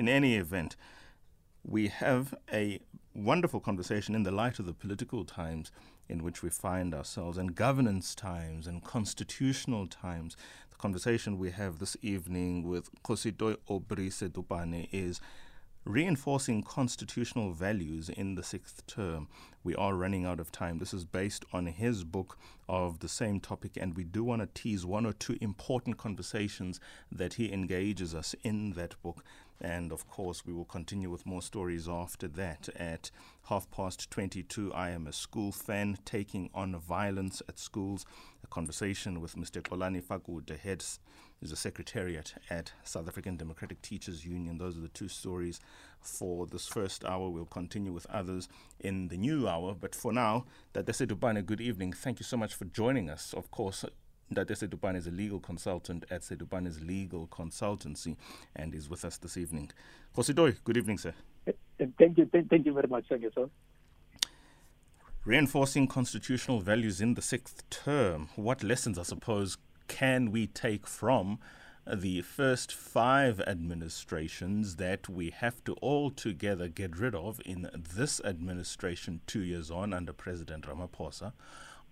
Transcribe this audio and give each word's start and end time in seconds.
in 0.00 0.08
any 0.08 0.36
event, 0.36 0.76
we 1.62 1.88
have 1.88 2.34
a 2.50 2.80
wonderful 3.14 3.60
conversation 3.60 4.14
in 4.14 4.22
the 4.22 4.30
light 4.30 4.58
of 4.58 4.64
the 4.64 4.72
political 4.72 5.26
times 5.26 5.70
in 6.08 6.22
which 6.22 6.42
we 6.42 6.48
find 6.48 6.94
ourselves 6.94 7.36
and 7.36 7.54
governance 7.54 8.14
times 8.14 8.66
and 8.66 8.82
constitutional 8.82 9.86
times. 9.86 10.38
The 10.70 10.76
conversation 10.76 11.38
we 11.38 11.50
have 11.50 11.80
this 11.80 11.98
evening 12.00 12.66
with 12.66 12.88
Kgosithoe 13.02 13.58
Aubrey 13.68 14.08
Sedupane 14.08 14.88
is 14.90 15.20
reinforcing 15.84 16.62
constitutional 16.62 17.52
values 17.52 18.08
in 18.08 18.34
the 18.34 18.42
sixth 18.42 18.86
term. 18.86 19.28
We 19.64 19.74
are 19.74 19.94
running 19.94 20.24
out 20.24 20.40
of 20.40 20.52
time. 20.52 20.78
This 20.78 20.92
is 20.92 21.04
based 21.04 21.44
on 21.52 21.66
his 21.66 22.04
book 22.04 22.38
of 22.68 23.00
the 23.00 23.08
same 23.08 23.40
topic, 23.40 23.72
and 23.76 23.96
we 23.96 24.04
do 24.04 24.22
want 24.22 24.42
to 24.42 24.62
tease 24.62 24.84
one 24.84 25.06
or 25.06 25.12
two 25.12 25.36
important 25.40 25.96
conversations 25.96 26.80
that 27.10 27.34
he 27.34 27.52
engages 27.52 28.14
us 28.14 28.34
in 28.42 28.72
that 28.72 29.00
book. 29.02 29.24
And 29.60 29.92
of 29.92 30.08
course, 30.08 30.46
we 30.46 30.54
will 30.54 30.64
continue 30.64 31.10
with 31.10 31.26
more 31.26 31.42
stories 31.42 31.88
after 31.88 32.28
that. 32.28 32.68
At 32.76 33.10
half 33.44 33.70
past 33.70 34.10
22, 34.10 34.72
I 34.72 34.90
am 34.90 35.06
a 35.06 35.12
school 35.12 35.52
fan 35.52 35.98
taking 36.04 36.48
on 36.54 36.74
violence 36.76 37.42
at 37.48 37.58
schools. 37.58 38.06
A 38.42 38.46
conversation 38.46 39.20
with 39.20 39.36
Mr. 39.36 39.60
Xolani 39.60 40.46
the 40.46 40.56
heads 40.56 40.98
is 41.42 41.52
a 41.52 41.56
secretariat 41.56 42.34
at 42.50 42.72
South 42.84 43.08
African 43.08 43.36
Democratic 43.36 43.80
Teachers 43.82 44.24
Union. 44.26 44.58
Those 44.58 44.76
are 44.76 44.82
the 44.82 44.88
two 44.88 45.08
stories 45.08 45.60
for 46.00 46.46
this 46.46 46.66
first 46.66 47.04
hour. 47.04 47.30
We'll 47.30 47.46
continue 47.46 47.92
with 47.92 48.06
others 48.06 48.48
in 48.78 49.08
the 49.08 49.16
new 49.16 49.48
hour. 49.48 49.74
But 49.78 49.94
for 49.94 50.12
now, 50.12 50.44
Dadese 50.74 51.06
Dupane, 51.06 51.44
good 51.44 51.60
evening. 51.60 51.92
Thank 51.92 52.20
you 52.20 52.24
so 52.24 52.36
much 52.36 52.54
for 52.54 52.66
joining 52.66 53.08
us. 53.08 53.32
Of 53.34 53.50
course, 53.50 53.84
Dadese 54.32 54.68
Dupane 54.68 54.96
is 54.96 55.06
a 55.06 55.10
legal 55.10 55.40
consultant 55.40 56.04
at 56.10 56.22
Sedupane's 56.22 56.80
Legal 56.82 57.26
Consultancy 57.26 58.16
and 58.54 58.74
is 58.74 58.88
with 58.88 59.04
us 59.04 59.16
this 59.16 59.36
evening. 59.36 59.70
Kgosithoe, 60.14 60.56
good 60.62 60.76
evening, 60.76 60.98
sir. 60.98 61.14
Thank 61.98 62.18
you. 62.18 62.26
Thank 62.26 62.66
you 62.66 62.72
very 62.74 62.88
much. 62.88 63.06
Thank 63.08 63.22
you, 63.22 63.30
sir. 63.34 63.48
Reinforcing 65.24 65.86
constitutional 65.86 66.60
values 66.60 67.00
in 67.00 67.14
the 67.14 67.22
sixth 67.22 67.68
term. 67.70 68.28
What 68.36 68.62
lessons, 68.62 68.98
I 68.98 69.02
suppose, 69.02 69.58
can 69.90 70.30
we 70.30 70.46
take 70.46 70.86
from 70.86 71.38
the 71.86 72.22
first 72.22 72.72
five 72.72 73.40
administrations 73.40 74.76
that 74.76 75.08
we 75.08 75.30
have 75.30 75.62
to 75.64 75.72
all 75.82 76.10
together 76.10 76.68
get 76.68 76.96
rid 76.96 77.14
of 77.14 77.40
in 77.44 77.68
this 77.74 78.20
administration 78.24 79.20
two 79.26 79.42
years 79.42 79.70
on 79.70 79.92
under 79.92 80.12
President 80.12 80.64
Ramaphosa? 80.64 81.32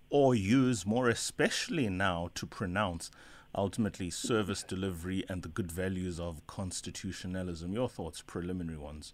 or 0.09 0.33
use 0.33 0.85
more 0.85 1.09
especially 1.09 1.89
now 1.89 2.29
to 2.33 2.45
pronounce 2.45 3.11
ultimately 3.55 4.09
service 4.09 4.63
delivery 4.63 5.23
and 5.29 5.43
the 5.43 5.49
good 5.49 5.71
values 5.71 6.19
of 6.19 6.45
constitutionalism. 6.47 7.73
Your 7.73 7.89
thoughts, 7.89 8.21
preliminary 8.25 8.77
ones. 8.77 9.13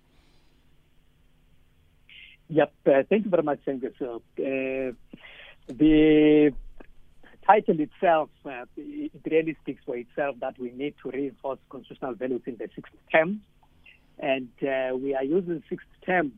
Yep, 2.48 2.74
uh, 2.86 3.04
thank 3.10 3.26
you 3.26 3.32
very 3.32 3.44
much, 3.44 3.60
Angus. 3.68 3.94
Uh, 4.02 4.20
the 5.68 6.54
title 7.46 7.80
itself, 7.80 8.30
uh, 8.46 8.66
it 8.78 9.12
really 9.30 9.56
speaks 9.62 9.82
for 9.86 9.96
itself 9.98 10.36
that 10.42 10.58
we 10.60 10.72
need 10.72 10.96
to 11.04 11.12
reinforce 11.12 11.60
constitutional 11.70 12.14
values 12.14 12.42
in 12.46 12.58
the 12.58 12.68
sixth 12.76 12.94
term. 13.12 13.42
And 14.20 14.50
uh, 14.62 14.96
we 14.96 15.14
are 15.16 15.24
using 15.24 15.62
sixth 15.70 15.88
term 16.06 16.32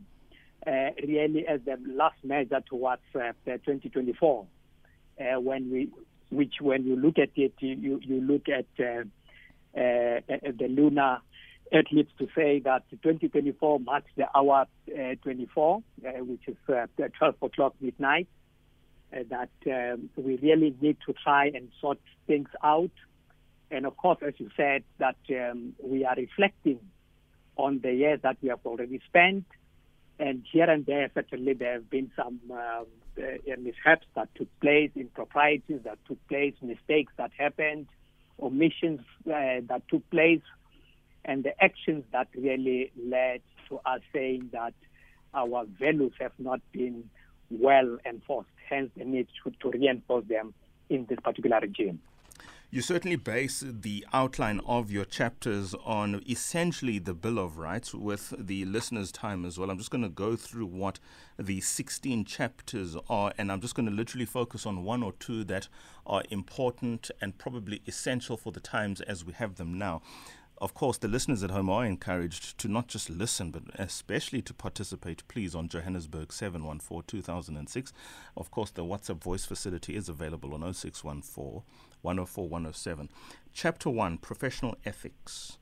uh, 0.65 0.89
really 1.07 1.47
as 1.47 1.61
the 1.65 1.77
last 1.85 2.17
measure 2.23 2.61
towards 2.67 3.01
uh, 3.15 3.31
2024. 3.45 4.45
Uh, 5.19 5.39
when 5.39 5.71
we, 5.71 5.89
which 6.29 6.55
when 6.59 6.83
you 6.83 6.95
look 6.95 7.17
at 7.17 7.29
it, 7.35 7.53
you 7.59 7.99
you 8.03 8.21
look 8.21 8.49
at 8.49 8.65
uh, 8.79 9.03
the 9.73 10.67
lunar 10.67 11.19
eclipse 11.71 12.11
to 12.19 12.27
say 12.35 12.59
that 12.59 12.83
2024 12.91 13.79
marks 13.79 14.09
the 14.15 14.25
hour 14.35 14.65
24, 15.23 15.83
which 16.19 16.41
is 16.47 16.55
12 16.65 17.35
o'clock 17.41 17.73
midnight. 17.79 18.27
That 19.11 19.49
um, 19.67 20.09
we 20.15 20.37
really 20.37 20.75
need 20.81 20.97
to 21.05 21.13
try 21.13 21.47
and 21.47 21.69
sort 21.79 21.99
things 22.25 22.49
out. 22.63 22.91
And 23.71 23.85
of 23.85 23.97
course, 23.97 24.19
as 24.25 24.33
you 24.37 24.49
said, 24.55 24.83
that 24.99 25.17
um, 25.29 25.75
we 25.83 26.05
are 26.05 26.15
reflecting 26.15 26.79
on 27.55 27.79
the 27.81 27.93
years 27.93 28.19
that 28.23 28.37
we 28.41 28.49
have 28.49 28.65
already 28.65 29.01
spent 29.07 29.45
and 30.19 30.43
here 30.51 30.69
and 30.69 30.85
there, 30.85 31.09
certainly, 31.13 31.53
there 31.53 31.73
have 31.73 31.89
been 31.89 32.11
some 32.15 32.39
um, 32.51 32.85
uh, 33.17 33.55
mishaps 33.59 34.05
that 34.15 34.29
took 34.35 34.47
place, 34.59 34.89
improprieties 34.95 35.81
that 35.83 35.99
took 36.07 36.25
place, 36.27 36.55
mistakes 36.61 37.13
that 37.17 37.31
happened, 37.37 37.87
omissions 38.41 39.01
uh, 39.27 39.61
that 39.67 39.83
took 39.89 40.07
place, 40.09 40.41
and 41.23 41.43
the 41.43 41.63
actions 41.63 42.03
that 42.11 42.27
really 42.35 42.91
led 42.97 43.41
to 43.69 43.79
us 43.85 44.01
saying 44.13 44.49
that 44.53 44.73
our 45.33 45.65
values 45.79 46.13
have 46.19 46.31
not 46.39 46.61
been 46.71 47.09
well 47.49 47.97
enforced, 48.05 48.49
hence 48.69 48.89
the 48.97 49.05
need 49.05 49.27
to, 49.43 49.51
to 49.61 49.77
reinforce 49.77 50.25
them 50.27 50.53
in 50.89 51.05
this 51.09 51.19
particular 51.23 51.59
regime. 51.59 51.99
You 52.69 52.81
certainly 52.81 53.15
base 53.15 53.63
the 53.65 54.05
outline 54.11 54.59
of 54.65 54.91
your 54.91 55.05
chapters 55.05 55.73
on 55.85 56.21
essentially 56.29 56.99
the 56.99 57.13
Bill 57.13 57.39
of 57.39 57.57
Rights 57.57 57.93
with 57.93 58.33
the 58.37 58.65
listener's 58.65 59.09
time 59.09 59.45
as 59.45 59.57
well. 59.57 59.69
I'm 59.69 59.77
just 59.77 59.89
going 59.89 60.01
to 60.01 60.09
go 60.09 60.35
through 60.35 60.65
what 60.65 60.99
the 61.39 61.61
16 61.61 62.25
chapters 62.25 62.97
are, 63.09 63.31
and 63.37 63.53
I'm 63.53 63.61
just 63.61 63.73
going 63.73 63.85
to 63.85 63.95
literally 63.95 64.25
focus 64.25 64.65
on 64.65 64.83
one 64.83 65.01
or 65.01 65.13
two 65.13 65.45
that 65.45 65.69
are 66.05 66.23
important 66.29 67.09
and 67.21 67.37
probably 67.37 67.81
essential 67.87 68.35
for 68.35 68.51
the 68.51 68.59
times 68.59 68.99
as 68.99 69.23
we 69.23 69.31
have 69.31 69.55
them 69.55 69.77
now 69.77 70.01
of 70.59 70.73
course, 70.73 70.97
the 70.97 71.07
listeners 71.07 71.43
at 71.43 71.51
home 71.51 71.69
are 71.69 71.85
encouraged 71.85 72.57
to 72.57 72.67
not 72.67 72.87
just 72.87 73.09
listen, 73.09 73.51
but 73.51 73.63
especially 73.75 74.41
to 74.41 74.53
participate, 74.53 75.27
please, 75.27 75.53
on 75.53 75.67
Johannesburg 75.67 76.33
714 76.33 77.03
2006. 77.07 77.93
Of 78.35 78.49
course, 78.49 78.71
the 78.71 78.83
WhatsApp 78.83 79.21
voice 79.21 79.45
facility 79.45 79.95
is 79.95 80.09
available 80.09 80.53
on 80.53 80.61
0614 80.73 81.61
104 82.01 82.49
107. 82.49 83.09
Chapter 83.53 83.89
1 83.89 84.17
Professional 84.17 84.75
Ethics. 84.85 85.57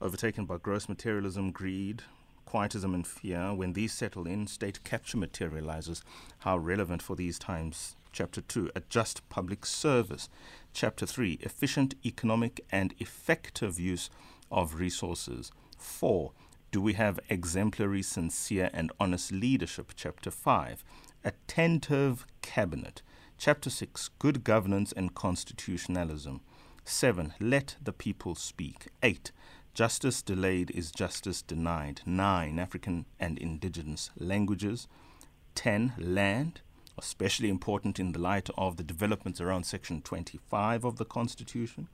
Overtaken 0.00 0.46
by 0.46 0.56
gross 0.56 0.88
materialism, 0.88 1.52
greed, 1.52 2.02
quietism, 2.44 2.94
and 2.94 3.06
fear. 3.06 3.54
When 3.54 3.74
these 3.74 3.92
settle 3.92 4.26
in, 4.26 4.46
state 4.46 4.82
capture 4.82 5.18
materializes. 5.18 6.02
How 6.40 6.56
relevant 6.56 7.02
for 7.02 7.14
these 7.14 7.38
times. 7.38 7.96
Chapter 8.12 8.40
2 8.40 8.72
A 8.74 8.80
just 8.88 9.28
public 9.28 9.64
service. 9.64 10.28
Chapter 10.72 11.06
3 11.06 11.38
Efficient 11.42 11.94
economic 12.04 12.64
and 12.72 12.94
effective 12.98 13.78
use 13.78 14.10
of 14.50 14.74
resources. 14.80 15.52
Four, 15.78 16.32
do 16.72 16.80
we 16.80 16.92
have 16.94 17.18
exemplary, 17.28 18.02
sincere, 18.02 18.70
and 18.72 18.92
honest 19.00 19.32
leadership? 19.32 19.92
Chapter 19.96 20.30
5. 20.30 20.84
Attentive 21.24 22.26
cabinet. 22.42 23.02
Chapter 23.38 23.70
6. 23.70 24.10
Good 24.18 24.44
governance 24.44 24.92
and 24.92 25.14
constitutionalism. 25.14 26.40
7. 26.84 27.34
Let 27.40 27.76
the 27.82 27.92
people 27.92 28.34
speak. 28.34 28.88
8. 29.02 29.32
Justice 29.74 30.22
delayed 30.22 30.70
is 30.72 30.90
justice 30.90 31.42
denied. 31.42 32.02
9. 32.06 32.58
African 32.58 33.06
and 33.18 33.38
indigenous 33.38 34.10
languages. 34.16 34.86
10. 35.54 35.94
Land, 35.98 36.60
especially 36.98 37.48
important 37.48 37.98
in 37.98 38.12
the 38.12 38.18
light 38.18 38.48
of 38.56 38.76
the 38.76 38.82
developments 38.82 39.40
around 39.40 39.64
Section 39.64 40.02
25 40.02 40.84
of 40.84 40.96
the 40.96 41.04
Constitution. 41.04 41.88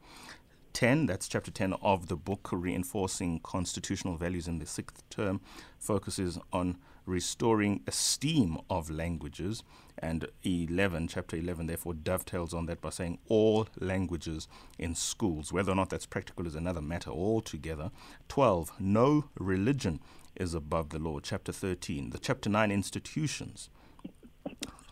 10, 0.77 1.07
that's 1.07 1.27
chapter 1.27 1.51
10 1.51 1.73
of 1.81 2.09
the 2.09 2.17
book, 2.17 2.51
Reinforcing 2.53 3.41
Constitutional 3.41 4.19
Values 4.19 4.47
in 4.47 4.59
the 4.59 4.67
Sixth 4.67 5.03
Term, 5.09 5.41
focuses 5.79 6.39
on 6.53 6.77
restoring 7.07 7.81
esteem 7.87 8.59
of 8.69 8.91
languages. 8.91 9.63
And 9.99 10.29
11, 10.43 11.09
chapter 11.09 11.39
11, 11.39 11.67
therefore, 11.67 11.95
dovetails 11.95 12.53
on 12.53 12.67
that 12.67 12.83
by 12.83 12.91
saying 12.91 13.21
all 13.27 13.69
languages 13.81 14.49
in 14.79 14.95
schools. 14.95 15.51
Whether 15.51 15.73
or 15.73 15.77
not 15.77 15.89
that's 15.89 16.05
practical 16.05 16.47
is 16.47 16.55
another 16.55 16.83
matter 16.83 17.09
altogether. 17.11 17.91
12, 18.29 18.73
no 18.79 19.31
religion 19.39 19.99
is 20.35 20.53
above 20.53 20.91
the 20.91 20.99
law. 20.99 21.21
Chapter 21.21 21.53
13, 21.53 22.11
the 22.11 22.19
chapter 22.19 22.51
9 22.51 22.71
institutions. 22.71 23.71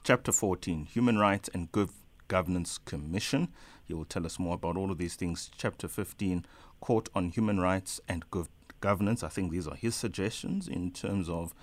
Chapter 0.02 0.32
14, 0.32 0.86
human 0.86 1.18
rights 1.18 1.50
and 1.52 1.70
good 1.72 1.90
governance 2.28 2.78
commission. 2.78 3.48
He 3.86 3.94
will 3.94 4.04
tell 4.04 4.26
us 4.26 4.38
more 4.38 4.54
about 4.54 4.76
all 4.76 4.90
of 4.90 4.98
these 4.98 5.14
things. 5.14 5.50
Chapter 5.56 5.88
15, 5.88 6.44
Court 6.80 7.08
on 7.14 7.30
Human 7.30 7.60
Rights 7.60 8.00
and 8.08 8.28
Gov- 8.30 8.48
Governance. 8.80 9.22
I 9.22 9.28
think 9.28 9.50
these 9.50 9.66
are 9.66 9.76
his 9.76 9.94
suggestions 9.94 10.68
in 10.68 10.90
terms 10.90 11.28
of 11.28 11.54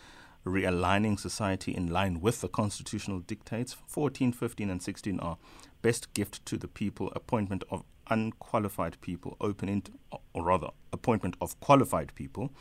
realigning 0.45 1.19
society 1.19 1.75
in 1.75 1.91
line 1.91 2.19
with 2.21 2.41
the 2.41 2.47
constitutional 2.47 3.19
dictates. 3.19 3.75
14, 3.87 4.31
15, 4.31 4.69
and 4.69 4.81
16 4.81 5.19
are 5.19 5.37
best 5.81 6.13
gift 6.13 6.45
to 6.47 6.57
the 6.57 6.67
people, 6.67 7.11
appointment 7.15 7.63
of 7.69 7.83
unqualified 8.09 8.99
people, 9.01 9.37
opening, 9.39 9.83
or 10.33 10.43
rather, 10.43 10.69
appointment 10.91 11.35
of 11.41 11.59
qualified 11.59 12.13
people. 12.15 12.51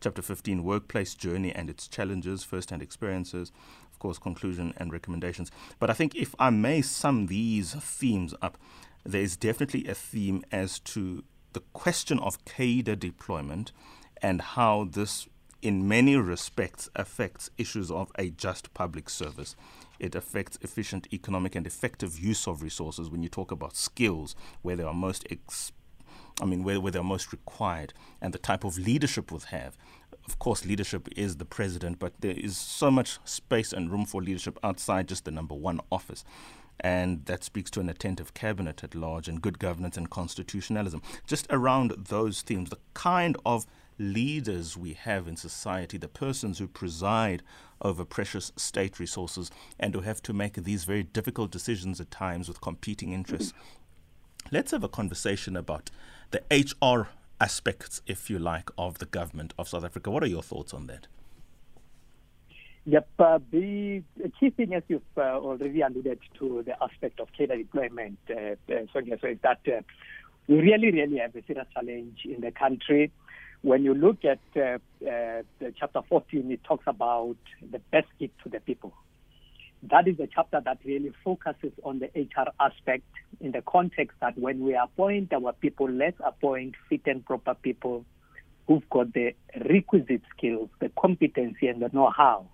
Chapter 0.00 0.22
15, 0.22 0.64
Workplace 0.64 1.14
Journey 1.14 1.52
and 1.52 1.68
its 1.68 1.86
Challenges, 1.86 2.42
First 2.42 2.70
Hand 2.70 2.80
Experiences, 2.82 3.52
of 3.92 3.98
course, 3.98 4.18
Conclusion 4.18 4.72
and 4.78 4.92
Recommendations. 4.92 5.50
But 5.78 5.90
I 5.90 5.92
think 5.92 6.14
if 6.14 6.34
I 6.38 6.50
may 6.50 6.80
sum 6.80 7.26
these 7.26 7.74
themes 7.74 8.34
up, 8.40 8.56
there 9.04 9.22
is 9.22 9.36
definitely 9.36 9.86
a 9.86 9.94
theme 9.94 10.44
as 10.52 10.78
to 10.80 11.24
the 11.52 11.60
question 11.72 12.18
of 12.18 12.44
cadre 12.44 12.96
deployment 12.96 13.72
and 14.22 14.40
how 14.40 14.84
this, 14.84 15.28
in 15.62 15.88
many 15.88 16.16
respects, 16.16 16.88
affects 16.94 17.50
issues 17.58 17.90
of 17.90 18.12
a 18.16 18.30
just 18.30 18.72
public 18.74 19.08
service. 19.08 19.56
It 19.98 20.14
affects 20.14 20.58
efficient 20.62 21.08
economic 21.12 21.54
and 21.54 21.66
effective 21.66 22.18
use 22.18 22.46
of 22.46 22.62
resources 22.62 23.10
when 23.10 23.22
you 23.22 23.28
talk 23.28 23.50
about 23.50 23.76
skills, 23.76 24.34
where 24.62 24.76
they 24.76 24.84
are 24.84 24.94
most 24.94 25.26
ex- 25.30 25.72
I 26.40 26.46
mean, 26.46 26.64
where, 26.64 26.80
where 26.80 26.92
they're 26.92 27.02
most 27.02 27.32
required, 27.32 27.92
and 28.20 28.32
the 28.32 28.38
type 28.38 28.64
of 28.64 28.78
leadership 28.78 29.30
we 29.30 29.38
have. 29.50 29.76
Of 30.26 30.38
course, 30.38 30.64
leadership 30.64 31.08
is 31.16 31.36
the 31.36 31.44
president, 31.44 31.98
but 31.98 32.20
there 32.20 32.34
is 32.36 32.56
so 32.56 32.90
much 32.90 33.18
space 33.24 33.72
and 33.72 33.90
room 33.90 34.06
for 34.06 34.22
leadership 34.22 34.58
outside 34.62 35.08
just 35.08 35.24
the 35.24 35.30
number 35.30 35.54
one 35.54 35.80
office. 35.90 36.24
And 36.80 37.26
that 37.26 37.44
speaks 37.44 37.70
to 37.72 37.80
an 37.80 37.88
attentive 37.88 38.32
cabinet 38.32 38.82
at 38.82 38.94
large 38.94 39.28
and 39.28 39.42
good 39.42 39.58
governance 39.58 39.96
and 39.96 40.08
constitutionalism. 40.08 41.02
Just 41.26 41.46
around 41.50 41.92
those 42.08 42.40
themes, 42.42 42.70
the 42.70 42.78
kind 42.94 43.36
of 43.44 43.66
leaders 43.98 44.78
we 44.78 44.94
have 44.94 45.28
in 45.28 45.36
society, 45.36 45.98
the 45.98 46.08
persons 46.08 46.58
who 46.58 46.66
preside 46.66 47.42
over 47.82 48.04
precious 48.04 48.50
state 48.56 48.98
resources 48.98 49.50
and 49.78 49.94
who 49.94 50.00
have 50.00 50.22
to 50.22 50.32
make 50.32 50.54
these 50.54 50.84
very 50.84 51.02
difficult 51.02 51.50
decisions 51.50 52.00
at 52.00 52.10
times 52.10 52.48
with 52.48 52.62
competing 52.62 53.12
interests. 53.12 53.52
Let's 54.50 54.70
have 54.70 54.82
a 54.82 54.88
conversation 54.88 55.54
about 55.56 55.90
the 56.30 56.42
HR 56.50 57.08
aspects, 57.40 58.00
if 58.06 58.30
you 58.30 58.38
like, 58.38 58.70
of 58.78 58.98
the 58.98 59.06
government 59.06 59.52
of 59.58 59.68
South 59.68 59.84
Africa. 59.84 60.10
What 60.10 60.22
are 60.22 60.28
your 60.28 60.42
thoughts 60.42 60.72
on 60.72 60.86
that? 60.86 61.06
Yep, 62.86 63.08
uh, 63.18 63.38
the 63.50 64.02
key 64.38 64.50
thing, 64.50 64.72
as 64.72 64.82
you've 64.88 65.02
uh, 65.16 65.20
already 65.20 65.82
alluded 65.82 66.18
to, 66.38 66.62
the 66.64 66.82
aspect 66.82 67.20
of 67.20 67.28
cadre 67.36 67.58
deployment, 67.58 68.18
uh, 68.30 68.52
uh, 68.72 68.86
so, 68.92 69.00
so 69.20 69.28
is 69.28 69.38
that 69.42 69.60
uh, 69.68 69.82
we 70.48 70.56
really, 70.60 70.90
really 70.90 71.18
have 71.18 71.36
a 71.36 71.42
serious 71.46 71.66
challenge 71.74 72.20
in 72.24 72.40
the 72.40 72.50
country. 72.50 73.12
When 73.60 73.84
you 73.84 73.92
look 73.92 74.24
at 74.24 74.40
uh, 74.56 74.78
uh, 75.06 75.42
chapter 75.78 76.00
14, 76.08 76.50
it 76.50 76.64
talks 76.64 76.84
about 76.86 77.36
the 77.60 77.80
best 77.92 78.08
gift 78.18 78.34
to 78.44 78.48
the 78.48 78.60
people. 78.60 78.94
That 79.82 80.08
is 80.08 80.16
the 80.16 80.26
chapter 80.26 80.60
that 80.64 80.78
really 80.84 81.12
focuses 81.22 81.72
on 81.84 81.98
the 81.98 82.06
HR 82.14 82.50
aspect 82.58 83.04
in 83.40 83.52
the 83.52 83.62
context 83.62 84.16
that 84.20 84.38
when 84.38 84.60
we 84.60 84.74
appoint 84.74 85.32
our 85.34 85.52
people, 85.52 85.90
let's 85.90 86.20
appoint 86.24 86.74
fit 86.88 87.02
and 87.06 87.24
proper 87.24 87.54
people 87.54 88.06
who've 88.66 88.88
got 88.88 89.12
the 89.12 89.34
requisite 89.68 90.22
skills, 90.36 90.70
the 90.80 90.90
competency, 90.98 91.68
and 91.68 91.82
the 91.82 91.90
know 91.92 92.10
how. 92.14 92.46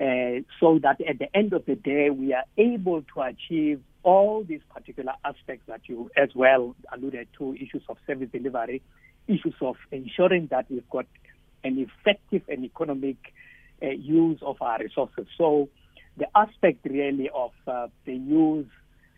Uh, 0.00 0.40
so 0.58 0.78
that 0.82 0.98
at 1.06 1.18
the 1.18 1.36
end 1.36 1.52
of 1.52 1.66
the 1.66 1.74
day, 1.74 2.08
we 2.08 2.32
are 2.32 2.44
able 2.56 3.02
to 3.14 3.20
achieve 3.20 3.82
all 4.02 4.42
these 4.42 4.62
particular 4.72 5.12
aspects 5.26 5.64
that 5.68 5.82
you 5.88 6.10
as 6.16 6.30
well 6.34 6.74
alluded 6.90 7.28
to 7.36 7.54
issues 7.54 7.82
of 7.88 7.98
service 8.06 8.30
delivery, 8.32 8.80
issues 9.28 9.54
of 9.60 9.76
ensuring 9.92 10.46
that 10.50 10.64
we've 10.70 10.88
got 10.88 11.06
an 11.64 11.78
effective 11.78 12.42
and 12.48 12.64
economic 12.64 13.18
uh, 13.82 13.88
use 13.88 14.38
of 14.40 14.56
our 14.62 14.78
resources. 14.78 15.26
So, 15.36 15.68
the 16.16 16.26
aspect 16.34 16.86
really 16.86 17.28
of 17.34 17.52
uh, 17.66 17.88
the 18.06 18.14
use 18.14 18.66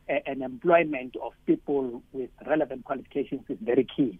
and 0.08 0.42
employment 0.42 1.16
of 1.22 1.32
people 1.46 2.02
with 2.12 2.30
relevant 2.46 2.84
qualifications 2.84 3.42
is 3.48 3.58
very 3.60 3.86
key 3.96 4.18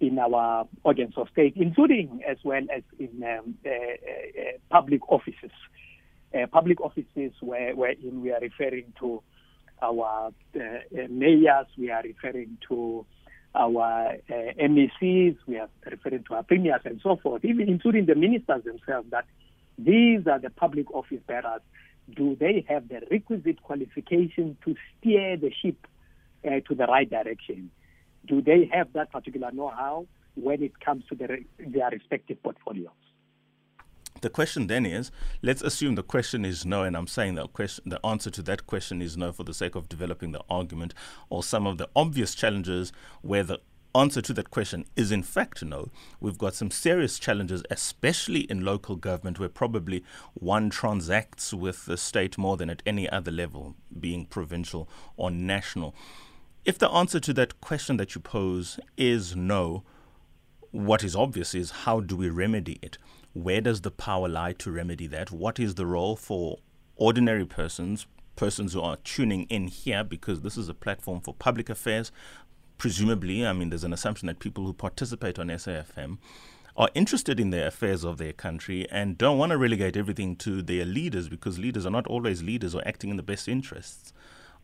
in 0.00 0.18
our 0.18 0.66
organs 0.82 1.14
of 1.16 1.28
state, 1.30 1.54
including 1.56 2.22
as 2.28 2.38
well 2.42 2.62
as 2.74 2.82
in 2.98 3.22
um, 3.22 3.54
uh, 3.66 3.70
uh, 3.70 4.58
public 4.70 5.06
offices. 5.10 5.50
Uh, 6.32 6.46
public 6.46 6.80
offices 6.80 7.32
where, 7.40 7.74
wherein 7.74 8.22
we 8.22 8.30
are 8.32 8.40
referring 8.40 8.92
to 8.98 9.22
our 9.82 10.30
uh, 10.54 10.60
mayors, 11.08 11.66
we 11.76 11.90
are 11.90 12.02
referring 12.02 12.56
to 12.68 13.04
our 13.54 14.14
uh, 14.30 14.32
MECs, 14.62 15.36
we 15.46 15.58
are 15.58 15.68
referring 15.90 16.22
to 16.22 16.34
our 16.34 16.42
premiers 16.44 16.82
and 16.84 17.00
so 17.02 17.16
forth, 17.16 17.44
even 17.44 17.68
including 17.68 18.06
the 18.06 18.14
ministers 18.14 18.62
themselves, 18.64 19.10
that 19.10 19.24
these 19.76 20.26
are 20.28 20.38
the 20.38 20.50
public 20.50 20.88
office 20.94 21.20
bearers 21.26 21.62
do 22.14 22.36
they 22.38 22.64
have 22.68 22.88
the 22.88 23.00
requisite 23.10 23.62
qualification 23.62 24.56
to 24.64 24.74
steer 24.98 25.36
the 25.36 25.52
ship 25.62 25.86
uh, 26.44 26.60
to 26.68 26.74
the 26.74 26.86
right 26.86 27.08
direction? 27.08 27.70
Do 28.26 28.42
they 28.42 28.70
have 28.72 28.92
that 28.94 29.10
particular 29.12 29.50
know-how 29.52 30.06
when 30.34 30.62
it 30.62 30.78
comes 30.80 31.04
to 31.08 31.14
their, 31.14 31.38
their 31.58 31.90
respective 31.90 32.42
portfolios? 32.42 32.92
The 34.20 34.30
question 34.30 34.66
then 34.66 34.84
is, 34.84 35.10
let's 35.40 35.62
assume 35.62 35.94
the 35.94 36.02
question 36.02 36.44
is 36.44 36.66
no, 36.66 36.82
and 36.82 36.96
I'm 36.96 37.06
saying 37.06 37.36
that 37.36 37.52
question, 37.52 37.88
the 37.88 38.04
answer 38.04 38.30
to 38.30 38.42
that 38.42 38.66
question 38.66 39.00
is 39.00 39.16
no 39.16 39.32
for 39.32 39.44
the 39.44 39.54
sake 39.54 39.74
of 39.74 39.88
developing 39.88 40.32
the 40.32 40.42
argument, 40.50 40.92
or 41.30 41.42
some 41.42 41.66
of 41.66 41.78
the 41.78 41.88
obvious 41.96 42.34
challenges 42.34 42.92
where 43.22 43.44
the 43.44 43.60
answer 43.94 44.22
to 44.22 44.32
that 44.34 44.50
question 44.50 44.84
is 44.94 45.10
in 45.10 45.22
fact 45.22 45.64
no. 45.64 45.88
We've 46.20 46.38
got 46.38 46.54
some 46.54 46.70
serious 46.70 47.18
challenges, 47.18 47.62
especially 47.70 48.40
in 48.40 48.64
local 48.64 48.96
government, 48.96 49.38
where 49.38 49.48
probably 49.48 50.04
one 50.34 50.70
transacts 50.70 51.54
with 51.54 51.86
the 51.86 51.96
state 51.96 52.36
more 52.36 52.56
than 52.56 52.70
at 52.70 52.82
any 52.84 53.08
other 53.08 53.30
level, 53.30 53.74
being 53.98 54.26
provincial 54.26 54.88
or 55.16 55.30
national. 55.30 55.94
If 56.64 56.78
the 56.78 56.90
answer 56.90 57.20
to 57.20 57.32
that 57.34 57.60
question 57.60 57.96
that 57.96 58.14
you 58.14 58.20
pose 58.20 58.78
is 58.96 59.34
no, 59.34 59.82
what 60.72 61.02
is 61.02 61.16
obvious 61.16 61.54
is 61.54 61.70
how 61.70 62.00
do 62.00 62.16
we 62.16 62.28
remedy 62.28 62.78
it? 62.82 62.98
Where 63.32 63.60
does 63.60 63.82
the 63.82 63.90
power 63.90 64.28
lie 64.28 64.52
to 64.54 64.70
remedy 64.70 65.06
that? 65.08 65.30
What 65.30 65.60
is 65.60 65.76
the 65.76 65.86
role 65.86 66.16
for 66.16 66.58
ordinary 66.96 67.46
persons, 67.46 68.06
persons 68.36 68.72
who 68.72 68.80
are 68.80 68.96
tuning 68.96 69.44
in 69.44 69.68
here 69.68 70.02
because 70.02 70.40
this 70.40 70.56
is 70.56 70.68
a 70.68 70.74
platform 70.74 71.20
for 71.20 71.34
public 71.34 71.70
affairs, 71.70 72.10
presumably, 72.76 73.46
I 73.46 73.52
mean, 73.52 73.70
there's 73.70 73.84
an 73.84 73.92
assumption 73.92 74.26
that 74.26 74.38
people 74.38 74.64
who 74.64 74.72
participate 74.72 75.38
on 75.38 75.48
SAFM 75.48 76.18
are 76.76 76.90
interested 76.94 77.38
in 77.38 77.50
the 77.50 77.66
affairs 77.66 78.04
of 78.04 78.18
their 78.18 78.32
country 78.32 78.88
and 78.90 79.18
don't 79.18 79.38
want 79.38 79.50
to 79.50 79.58
relegate 79.58 79.96
everything 79.96 80.34
to 80.36 80.62
their 80.62 80.84
leaders 80.84 81.28
because 81.28 81.58
leaders 81.58 81.84
are 81.84 81.90
not 81.90 82.06
always 82.06 82.42
leaders 82.42 82.74
or 82.74 82.82
acting 82.86 83.10
in 83.10 83.16
the 83.16 83.22
best 83.22 83.48
interests 83.48 84.12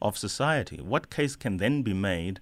of 0.01 0.17
society. 0.17 0.79
What 0.79 1.11
case 1.11 1.37
can 1.37 1.59
then 1.59 1.83
be 1.83 1.95
made 1.95 2.41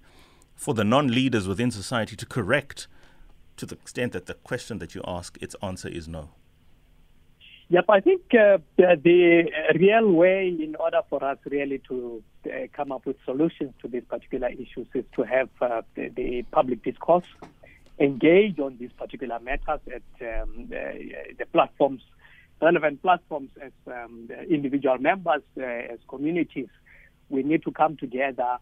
for 0.55 0.73
the 0.73 0.83
non 0.83 1.07
leaders 1.07 1.47
within 1.47 1.71
society 1.71 2.15
to 2.15 2.25
correct 2.25 2.87
to 3.57 3.65
the 3.65 3.75
extent 3.75 4.13
that 4.13 4.25
the 4.25 4.33
question 4.33 4.79
that 4.79 4.95
you 4.95 5.01
ask, 5.07 5.37
its 5.41 5.55
answer 5.61 5.87
is 5.87 6.07
no? 6.07 6.29
Yep, 7.69 7.85
I 7.89 7.99
think 7.99 8.21
uh, 8.35 8.59
the 8.77 9.49
real 9.79 10.11
way 10.11 10.49
in 10.49 10.75
order 10.75 11.01
for 11.09 11.23
us 11.23 11.39
really 11.45 11.79
to 11.87 12.21
uh, 12.45 12.49
come 12.73 12.91
up 12.91 13.07
with 13.07 13.15
solutions 13.25 13.73
to 13.81 13.87
these 13.87 14.03
particular 14.07 14.49
issues 14.49 14.87
is 14.93 15.03
to 15.15 15.23
have 15.23 15.49
uh, 15.61 15.81
the, 15.95 16.09
the, 16.09 16.43
public 16.51 16.83
discourse 16.83 17.25
engage 17.97 18.59
on 18.59 18.77
these 18.77 18.91
particular 18.91 19.39
matters 19.39 19.79
at 19.87 20.43
um, 20.43 20.67
the 20.67 21.45
platforms, 21.53 22.03
relevant 22.61 23.01
platforms 23.01 23.49
as 23.59 23.71
um, 23.87 24.29
individual 24.47 24.99
members, 24.99 25.41
uh, 25.57 25.63
as 25.63 25.97
communities. 26.07 26.67
We 27.29 27.41
need 27.41 27.63
to 27.63 27.71
come 27.71 27.97
together. 27.97 28.57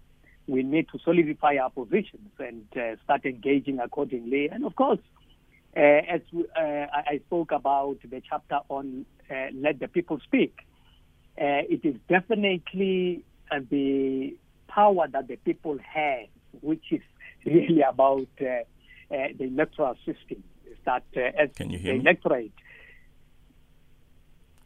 We 0.48 0.64
need 0.64 0.90
to 0.90 1.00
solidify 1.00 1.56
our 1.62 1.70
positions 1.70 2.32
and 2.38 2.66
uh, 2.76 3.02
start 3.04 3.26
engaging 3.26 3.80
accordingly. 3.80 4.50
And 4.50 4.66
of 4.66 4.76
course, 4.76 5.00
uh, 5.76 5.80
as 5.80 6.22
uh, 6.34 6.62
I 6.62 7.20
spoke 7.26 7.52
about 7.52 7.98
the 8.08 8.22
chapter 8.30 8.60
on 8.70 9.06
uh, 9.32 9.48
let 9.56 9.80
the 9.80 9.88
people 9.88 10.20
speak, 10.24 10.60
it 11.36 11.82
is 11.84 11.96
definitely 12.08 13.24
the 13.70 14.36
power 14.68 15.08
that 15.08 15.28
the 15.28 15.38
people 15.38 15.78
have, 15.80 16.28
which 16.62 16.84
is 16.92 17.02
really 17.46 17.82
about 17.82 18.28
the 18.38 18.66
electoral 19.40 19.96
system. 20.06 20.44
Is 20.66 20.78
that 20.86 21.04
as 21.16 21.50
Can 21.56 21.70
you 21.70 21.80
hear 21.80 21.94
the 21.94 22.02
electorate? 22.02 22.52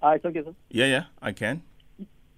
Uh, 0.01 0.09
it's 0.09 0.25
okay, 0.25 0.43
sir? 0.43 0.53
Yeah, 0.69 0.85
yeah, 0.85 1.03
I 1.21 1.31
can. 1.31 1.61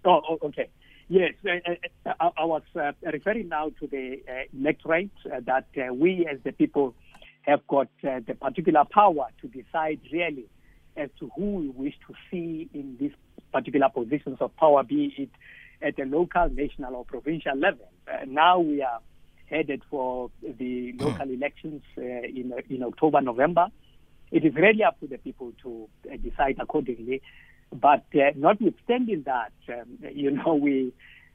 Oh, 0.05 0.21
oh 0.29 0.39
okay. 0.43 0.69
Yes, 1.09 1.33
uh, 1.43 2.11
I, 2.19 2.29
I, 2.37 2.45
was 2.45 2.61
uh, 2.75 2.91
referring 3.11 3.49
now 3.49 3.71
to 3.79 3.87
the 3.87 4.21
electorate 4.53 5.09
that 5.25 5.65
we 5.91 6.27
as 6.31 6.37
the 6.43 6.51
people 6.51 6.93
have 7.41 7.65
got 7.67 7.87
uh, 8.07 8.19
the 8.25 8.35
particular 8.35 8.83
power 8.85 9.27
to 9.41 9.47
decide 9.47 9.99
really 10.11 10.45
as 10.95 11.09
to 11.19 11.31
who 11.35 11.55
we 11.55 11.69
wish 11.69 11.95
to 12.07 12.13
see 12.29 12.69
in 12.73 12.97
these 12.99 13.11
particular 13.51 13.89
positions 13.89 14.37
of 14.39 14.55
power, 14.57 14.83
be 14.83 15.13
it 15.17 15.29
at 15.81 15.95
the 15.95 16.03
local, 16.03 16.49
national, 16.49 16.95
or 16.95 17.05
provincial 17.05 17.55
level. 17.55 17.89
Uh, 18.07 18.25
now 18.27 18.59
we 18.59 18.81
are 18.81 18.99
headed 19.45 19.81
for 19.89 20.29
the 20.41 20.91
hmm. 20.91 21.03
local 21.03 21.29
elections 21.29 21.81
uh, 21.97 22.01
in, 22.01 22.53
in 22.69 22.83
October, 22.83 23.21
November. 23.21 23.67
It 24.31 24.45
is 24.45 24.53
really 24.53 24.83
up 24.83 24.99
to 24.99 25.07
the 25.07 25.17
people 25.17 25.53
to 25.63 25.89
uh, 26.11 26.17
decide 26.17 26.57
accordingly. 26.59 27.21
But 27.71 28.05
uh, 28.15 28.31
notwithstanding 28.35 29.23
that, 29.25 29.53
um, 29.69 29.99
you 30.13 30.31
know, 30.31 30.55
we 30.55 30.93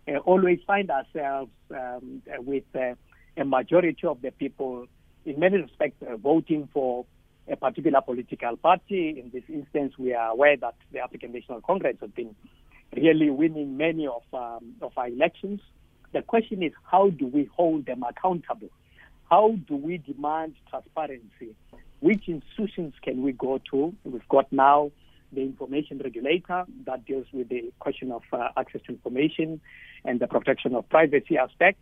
uh, 0.08 0.18
always 0.18 0.58
find 0.66 0.90
ourselves 0.90 1.50
um, 1.70 2.22
with 2.38 2.64
a 2.74 2.96
majority 3.44 4.06
of 4.06 4.20
the 4.20 4.30
people 4.30 4.86
in 5.24 5.38
many 5.38 5.58
respects, 5.58 6.02
uh, 6.02 6.16
voting 6.16 6.68
for 6.72 7.06
a 7.48 7.56
particular 7.56 8.00
political 8.00 8.56
party. 8.56 9.20
In 9.22 9.30
this 9.32 9.44
instance, 9.48 9.94
we 9.98 10.14
are 10.14 10.30
aware 10.30 10.56
that 10.56 10.74
the 10.92 11.00
African 11.00 11.32
National 11.32 11.60
Congress 11.60 11.96
has 12.00 12.10
been 12.10 12.34
really 12.96 13.30
winning 13.30 13.76
many 13.76 14.06
of, 14.06 14.22
um, 14.32 14.74
of 14.82 14.92
our 14.96 15.08
elections. 15.08 15.60
The 16.12 16.22
question 16.22 16.62
is, 16.62 16.72
how 16.90 17.10
do 17.10 17.26
we 17.26 17.48
hold 17.56 17.86
them 17.86 18.02
accountable? 18.02 18.70
How 19.30 19.56
do 19.66 19.76
we 19.76 19.98
demand 19.98 20.54
transparency 20.68 21.54
which 22.00 22.28
institutions 22.28 22.92
can 23.02 23.22
we 23.22 23.32
go 23.32 23.58
to? 23.70 23.94
We've 24.04 24.28
got 24.28 24.52
now 24.52 24.90
the 25.34 25.42
information 25.42 25.98
regulator 25.98 26.64
that 26.86 27.04
deals 27.04 27.26
with 27.32 27.48
the 27.48 27.72
question 27.78 28.12
of 28.12 28.22
uh, 28.32 28.48
access 28.56 28.80
to 28.86 28.92
information 28.92 29.60
and 30.04 30.20
the 30.20 30.26
protection 30.26 30.74
of 30.74 30.88
privacy 30.88 31.36
aspect. 31.36 31.78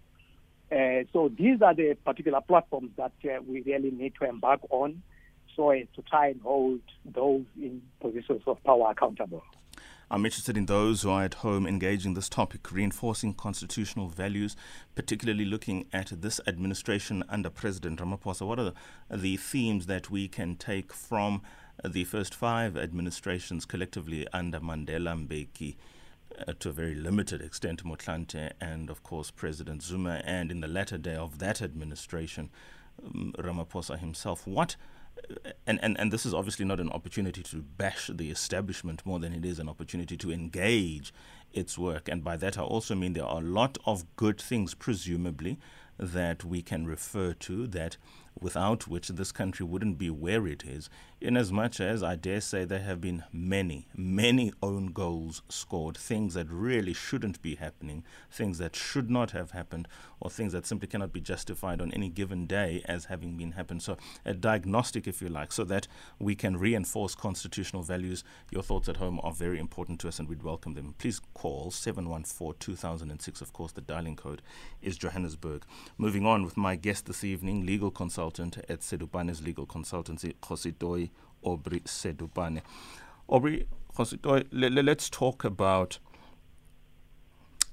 Uh, 0.71 1.05
so 1.13 1.31
these 1.37 1.61
are 1.61 1.75
the 1.75 1.97
particular 2.05 2.41
platforms 2.41 2.91
that 2.97 3.13
uh, 3.25 3.41
we 3.47 3.61
really 3.63 3.91
need 3.91 4.15
to 4.19 4.27
embark 4.27 4.61
on 4.71 5.03
so 5.55 5.71
as 5.71 5.87
to 5.95 6.03
try 6.03 6.29
and 6.29 6.41
hold 6.41 6.81
those 7.05 7.45
in 7.61 7.83
positions 8.01 8.43
of 8.47 8.63
power 8.65 8.91
accountable. 8.91 9.43
I'm 10.11 10.27
interested 10.27 10.59
in 10.59 10.67
those 10.67 11.03
who 11.03 11.11
are 11.11 11.25
at 11.25 11.35
home 11.35 11.67
engaging 11.67 12.13
this 12.13 12.29
topic, 12.29 12.71
reinforcing 12.71 13.33
constitutional 13.33 14.09
values, 14.09 14.57
particularly 14.95 15.47
looking 15.47 15.87
at 15.91 16.13
this 16.21 16.39
administration 16.47 17.25
under 17.31 17.49
President 17.49 17.99
Ramaphosa. 17.99 18.47
What 18.47 18.59
are 18.59 18.65
the, 18.65 18.75
the 19.11 19.39
themes 19.39 19.87
that 19.87 20.11
we 20.11 20.29
can 20.29 20.57
take 20.57 20.93
from 20.93 21.41
the 21.85 22.05
first 22.05 22.35
five 22.35 22.77
administrations 22.77 23.65
collectively 23.65 24.27
under 24.33 24.61
Mandela 24.61 25.27
Mbeki? 25.27 25.77
Uh, 26.47 26.55
to 26.59 26.71
a 26.71 26.73
very 26.73 26.95
limited 26.95 27.43
extent, 27.43 27.85
Motlanthe 27.85 28.53
and, 28.59 28.89
of 28.89 29.03
course, 29.03 29.31
President 29.31 29.83
Zuma, 29.83 30.23
and 30.25 30.51
in 30.51 30.61
the 30.61 30.67
latter 30.67 30.97
day 30.97 31.15
of 31.15 31.39
that 31.41 31.61
administration, 31.61 32.49
um, 33.05 33.35
Ramaphosa 33.39 33.99
himself. 33.99 34.47
What 34.47 34.77
and, 35.67 35.79
and, 35.83 35.99
and 35.99 36.13
this 36.13 36.27
is 36.27 36.35
obviously 36.35 36.65
not 36.65 36.81
an 36.81 36.91
opportunity 36.91 37.43
to 37.43 37.57
bash 37.57 38.11
the 38.13 38.31
establishment 38.31 39.05
more 39.05 39.19
than 39.19 39.33
it 39.33 39.45
is 39.45 39.59
an 39.59 39.69
opportunity 39.69 40.17
to 40.17 40.33
engage 40.33 41.13
its 41.53 41.79
work. 41.79 42.09
And 42.09 42.25
by 42.25 42.37
that, 42.37 42.59
I 42.59 42.63
also 42.63 42.95
mean 42.95 43.13
there 43.13 43.25
are 43.25 43.39
a 43.39 43.45
lot 43.45 43.79
of 43.87 44.05
good 44.17 44.41
things, 44.41 44.75
presumably, 44.75 45.59
that 45.99 46.45
we 46.45 46.63
can 46.63 46.87
refer 46.87 47.35
to 47.35 47.67
that 47.69 47.97
without 48.41 48.89
which 48.89 49.09
this 49.09 49.31
country 49.33 49.65
wouldn't 49.65 49.99
be 49.99 50.11
where 50.11 50.47
it 50.47 50.65
is, 50.65 50.89
inasmuch 51.23 51.41
as 51.43 51.53
much 51.53 51.81
as 51.81 52.03
I 52.03 52.17
dare 52.17 52.41
say 52.41 52.65
there 52.65 52.81
have 52.81 53.01
been 53.01 53.23
many, 53.33 53.87
many 53.97 54.53
own 54.63 54.87
goals 54.87 55.43
scored, 55.49 55.97
things 55.97 56.35
that 56.35 56.49
really 56.51 56.93
shouldn't 56.93 57.41
be 57.41 57.55
happening, 57.55 58.05
things 58.31 58.59
that 58.59 58.75
should 58.75 59.11
not 59.11 59.31
have 59.31 59.53
happened, 59.53 59.87
or 60.19 60.29
things 60.29 60.53
that 60.53 60.67
simply 60.67 60.89
cannot 60.89 61.13
be 61.13 61.21
justified 61.21 61.81
on 61.81 61.93
any 61.93 62.09
given 62.09 62.47
day 62.47 62.83
as 62.87 63.07
having 63.07 63.37
been 63.37 63.53
happened. 63.53 63.83
So, 63.83 63.97
a 64.25 64.35
diagnostic, 64.35 65.07
if 65.07 65.23
you 65.23 65.29
like, 65.29 65.53
so 65.53 65.65
that 65.65 65.87
we 66.19 66.35
can 66.35 66.57
reinforce 66.57 67.15
constitutional 67.15 67.83
values. 67.83 68.25
Your 68.51 68.63
thoughts 68.63 68.89
at 68.89 68.97
home 68.97 69.21
are 69.23 69.33
very 69.33 69.59
important 69.59 70.01
to 70.01 70.09
us, 70.09 70.19
and 70.19 70.29
we'd 70.29 70.43
welcome 70.43 70.75
them. 70.75 70.95
Please 70.99 71.21
call 71.35 71.71
714 71.71 72.57
2006. 72.59 73.41
Of 73.41 73.53
course, 73.53 73.73
the 73.73 73.81
dialing 73.81 74.17
code 74.17 74.43
is 74.81 74.97
Johannesburg. 74.99 75.65
Moving 75.97 76.27
on 76.27 76.45
with 76.45 76.57
my 76.57 76.77
guest 76.77 77.07
this 77.07 77.25
evening, 77.25 77.65
legal 77.65 77.91
consultant 77.91 78.59
at 78.69 78.83
Sedupane's 78.83 79.43
legal 79.43 79.67
consultancy, 79.67 80.35
Kgositoi 80.43 81.11
Aubrey 81.43 81.81
Sedupane. 81.81 82.63
Aubrey 83.29 83.67
let's 84.53 85.11
talk 85.11 85.45
about 85.45 85.99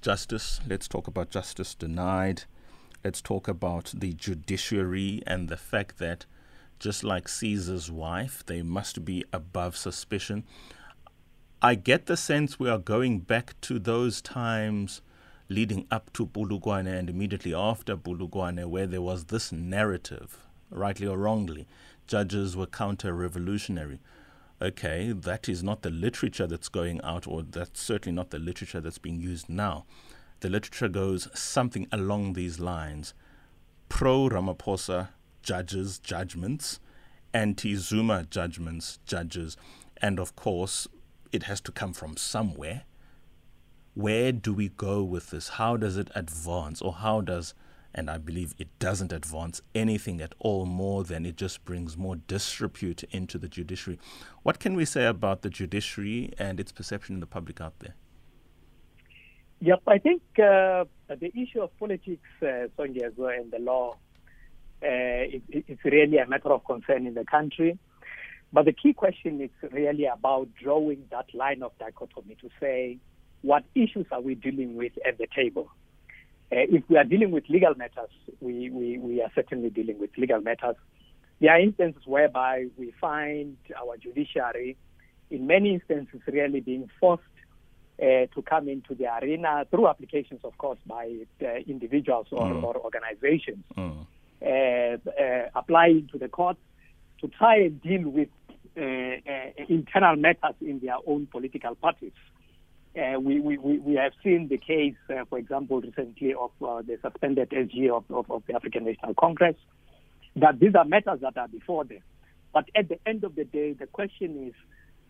justice. 0.02 0.60
Let's 0.68 0.88
talk 0.88 1.08
about 1.08 1.30
justice 1.30 1.76
denied. 1.76 2.44
Let's 3.04 3.22
talk 3.22 3.48
about 3.48 3.94
the 3.96 4.14
judiciary 4.14 5.22
and 5.26 5.48
the 5.48 5.58
fact 5.58 5.98
that, 6.00 6.26
just 6.80 7.04
like 7.04 7.30
Caesar's 7.30 7.90
wife, 7.90 8.44
they 8.46 8.62
must 8.62 9.06
be 9.06 9.24
above 9.32 9.78
suspicion. 9.78 10.44
I 11.62 11.76
get 11.76 12.06
the 12.06 12.18
sense 12.18 12.60
we 12.60 12.70
are 12.70 12.78
going 12.78 13.20
back 13.20 13.60
to 13.62 13.80
those 13.80 14.22
times 14.22 15.02
leading 15.50 15.88
up 15.90 16.14
to 16.14 16.28
Polokwane 16.28 16.88
and 16.88 17.10
immediately 17.10 17.54
after 17.54 17.98
Polokwane, 17.98 18.66
where 18.66 18.88
there 18.88 19.02
was 19.02 19.26
this 19.26 19.52
narrative, 19.52 20.46
rightly 20.70 21.08
or 21.08 21.18
wrongly, 21.18 21.68
judges 22.10 22.58
were 22.58 22.68
counter 22.68 23.14
revolutionary 23.14 24.00
okay, 24.62 25.12
that 25.12 25.48
is 25.48 25.64
not 25.64 25.82
the 25.82 25.90
literature 25.90 26.48
that's 26.48 26.70
going 26.70 27.00
out, 27.02 27.28
or 27.28 27.44
that's 27.44 27.82
certainly 27.82 28.16
not 28.16 28.30
the 28.30 28.40
literature 28.40 28.82
that's 28.82 28.98
being 28.98 29.20
used 29.20 29.50
now. 29.50 29.86
The 30.42 30.50
literature 30.50 30.90
goes 30.90 31.28
something 31.34 31.88
along 31.92 32.34
these 32.34 32.60
lines 32.60 33.14
pro 33.88 34.30
Ramaphosa 34.30 35.10
judges, 35.42 36.00
judgments, 36.00 36.80
anti 37.34 37.76
Zuma 37.76 38.26
judgments, 38.30 39.00
judges, 39.06 39.58
and 39.98 40.20
of 40.20 40.36
course, 40.36 40.88
it 41.32 41.44
has 41.44 41.62
to 41.62 41.72
come 41.72 41.94
from 41.94 42.18
somewhere. 42.18 42.84
Where 43.96 44.32
do 44.32 44.54
we 44.54 44.70
go 44.70 45.04
with 45.04 45.32
this? 45.32 45.50
How 45.50 45.76
does 45.78 45.98
it 45.98 46.10
advance, 46.16 46.82
or 46.82 46.94
how 46.94 47.22
does 47.22 47.54
and 47.94 48.10
I 48.10 48.18
believe 48.18 48.54
it 48.58 48.68
doesn't 48.80 49.12
advance 49.12 49.62
anything 49.74 50.22
at 50.22 50.34
all 50.40 50.66
more 50.66 51.04
than 51.04 51.26
it 51.26 51.36
just 51.36 51.66
brings 51.66 51.98
more 51.98 52.16
disrepute 52.16 53.04
into 53.12 53.38
the 53.38 53.48
judiciary. 53.48 54.00
What 54.44 54.60
can 54.60 54.76
we 54.76 54.86
say 54.86 55.06
about 55.06 55.42
the 55.42 55.50
judiciary 55.50 56.34
and 56.38 56.60
its 56.60 56.72
perception 56.72 57.16
in 57.16 57.20
the 57.20 57.28
public 57.28 57.60
out 57.62 57.80
there? 57.80 57.96
Yep, 59.62 59.82
I 59.88 59.98
think 59.98 60.22
uh, 60.38 60.86
the 61.10 61.32
issue 61.36 61.62
of 61.62 61.78
politics, 61.78 62.30
uh, 62.42 62.68
well 62.78 63.30
and 63.30 63.52
the 63.52 63.60
law, 63.60 63.96
uh, 64.82 64.88
it, 65.36 65.44
it's 65.50 65.84
really 65.84 66.18
a 66.18 66.28
matter 66.28 66.54
of 66.54 66.64
concern 66.64 67.06
in 67.06 67.14
the 67.14 67.26
country. 67.26 67.78
But 68.54 68.66
the 68.66 68.74
key 68.74 68.94
question 68.94 69.42
is 69.42 69.50
really 69.72 70.06
about 70.06 70.48
drawing 70.56 71.04
that 71.12 71.34
line 71.34 71.62
of 71.62 71.78
dichotomy 71.78 72.36
to 72.42 72.50
say, 72.60 72.98
what 73.42 73.64
issues 73.76 74.06
are 74.12 74.22
we 74.22 74.36
dealing 74.36 74.76
with 74.76 74.94
at 75.06 75.18
the 75.18 75.28
table? 75.36 75.70
Uh, 76.52 76.66
if 76.70 76.84
we 76.90 76.98
are 76.98 77.04
dealing 77.04 77.32
with 77.32 77.48
legal 77.48 77.76
matters, 77.76 78.10
we, 78.40 78.70
we, 78.72 78.98
we 78.98 79.22
are 79.22 79.32
certainly 79.36 79.70
dealing 79.70 80.00
with 80.00 80.10
legal 80.18 80.42
matters. 80.42 80.76
There 81.40 81.52
are 81.52 81.60
instances 81.60 82.02
whereby 82.06 82.66
we 82.76 82.92
find 83.00 83.58
our 83.80 83.98
judiciary, 83.98 84.76
in 85.30 85.46
many 85.46 85.76
instances, 85.76 86.22
really 86.28 86.60
being 86.60 86.90
forced 87.00 87.24
uh, 88.02 88.26
to 88.34 88.42
come 88.46 88.68
into 88.68 88.96
the 88.96 89.06
arena 89.22 89.66
through 89.70 89.88
applications, 89.88 90.42
of 90.44 90.58
course, 90.58 90.80
by 90.88 91.14
individuals 91.68 92.28
or, 92.32 92.48
mm. 92.48 92.64
or 92.64 92.78
organizations, 92.78 93.64
mm. 93.78 94.06
uh, 94.42 95.22
uh, 95.22 95.50
applying 95.56 96.08
to 96.12 96.18
the 96.18 96.30
courts 96.30 96.60
to 97.22 97.28
try 97.28 97.58
and 97.58 97.82
deal 97.82 98.10
with 98.10 98.30
uh, 98.78 98.82
uh, 98.82 99.66
internal 99.68 100.16
matters 100.16 100.56
in 100.62 100.80
their 100.80 100.98
own 101.06 101.28
political 101.28 101.76
parties. 101.76 102.14
Uh, 102.98 103.20
we, 103.20 103.40
we, 103.40 103.58
we 103.58 103.96
have 103.96 104.14
seen 104.24 104.48
the 104.48 104.58
case, 104.58 104.96
uh, 105.10 105.24
for 105.30 105.38
example, 105.38 105.80
recently 105.80 106.34
of 106.34 106.52
uh, 106.66 106.82
the 106.82 106.98
suspended 107.02 107.50
SG 107.52 107.90
of, 107.90 108.04
of, 108.10 108.30
of, 108.32 108.44
the 108.48 108.56
African 108.56 108.86
National 108.86 109.14
Congress, 109.14 109.56
that 110.36 110.60
these 110.60 110.74
are 110.74 110.86
matters 110.86 111.20
that 111.22 111.38
are 111.38 111.48
before 111.48 111.86
them. 111.86 112.00
But 112.52 112.66
at 112.76 112.90
the 112.90 112.98
end 113.06 113.24
of 113.24 113.36
the 113.36 113.44
day, 113.44 113.74
the 113.74 113.86
question 113.86 114.48
is, 114.48 114.54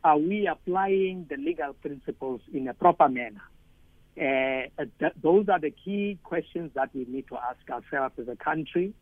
are 0.03 0.17
we 0.17 0.47
applying 0.47 1.27
the 1.29 1.37
legal 1.37 1.73
principles 1.73 2.41
in 2.53 2.67
a 2.67 2.73
proper 2.73 3.07
manner? 3.07 3.41
Uh, 4.17 4.83
th- 4.99 5.13
those 5.21 5.47
are 5.47 5.59
the 5.59 5.71
key 5.71 6.19
questions 6.23 6.71
that 6.75 6.89
we 6.93 7.05
need 7.05 7.27
to 7.29 7.37
ask 7.37 7.69
ourselves 7.69 8.13
as 8.19 8.27
a 8.27 8.35
country, 8.35 8.93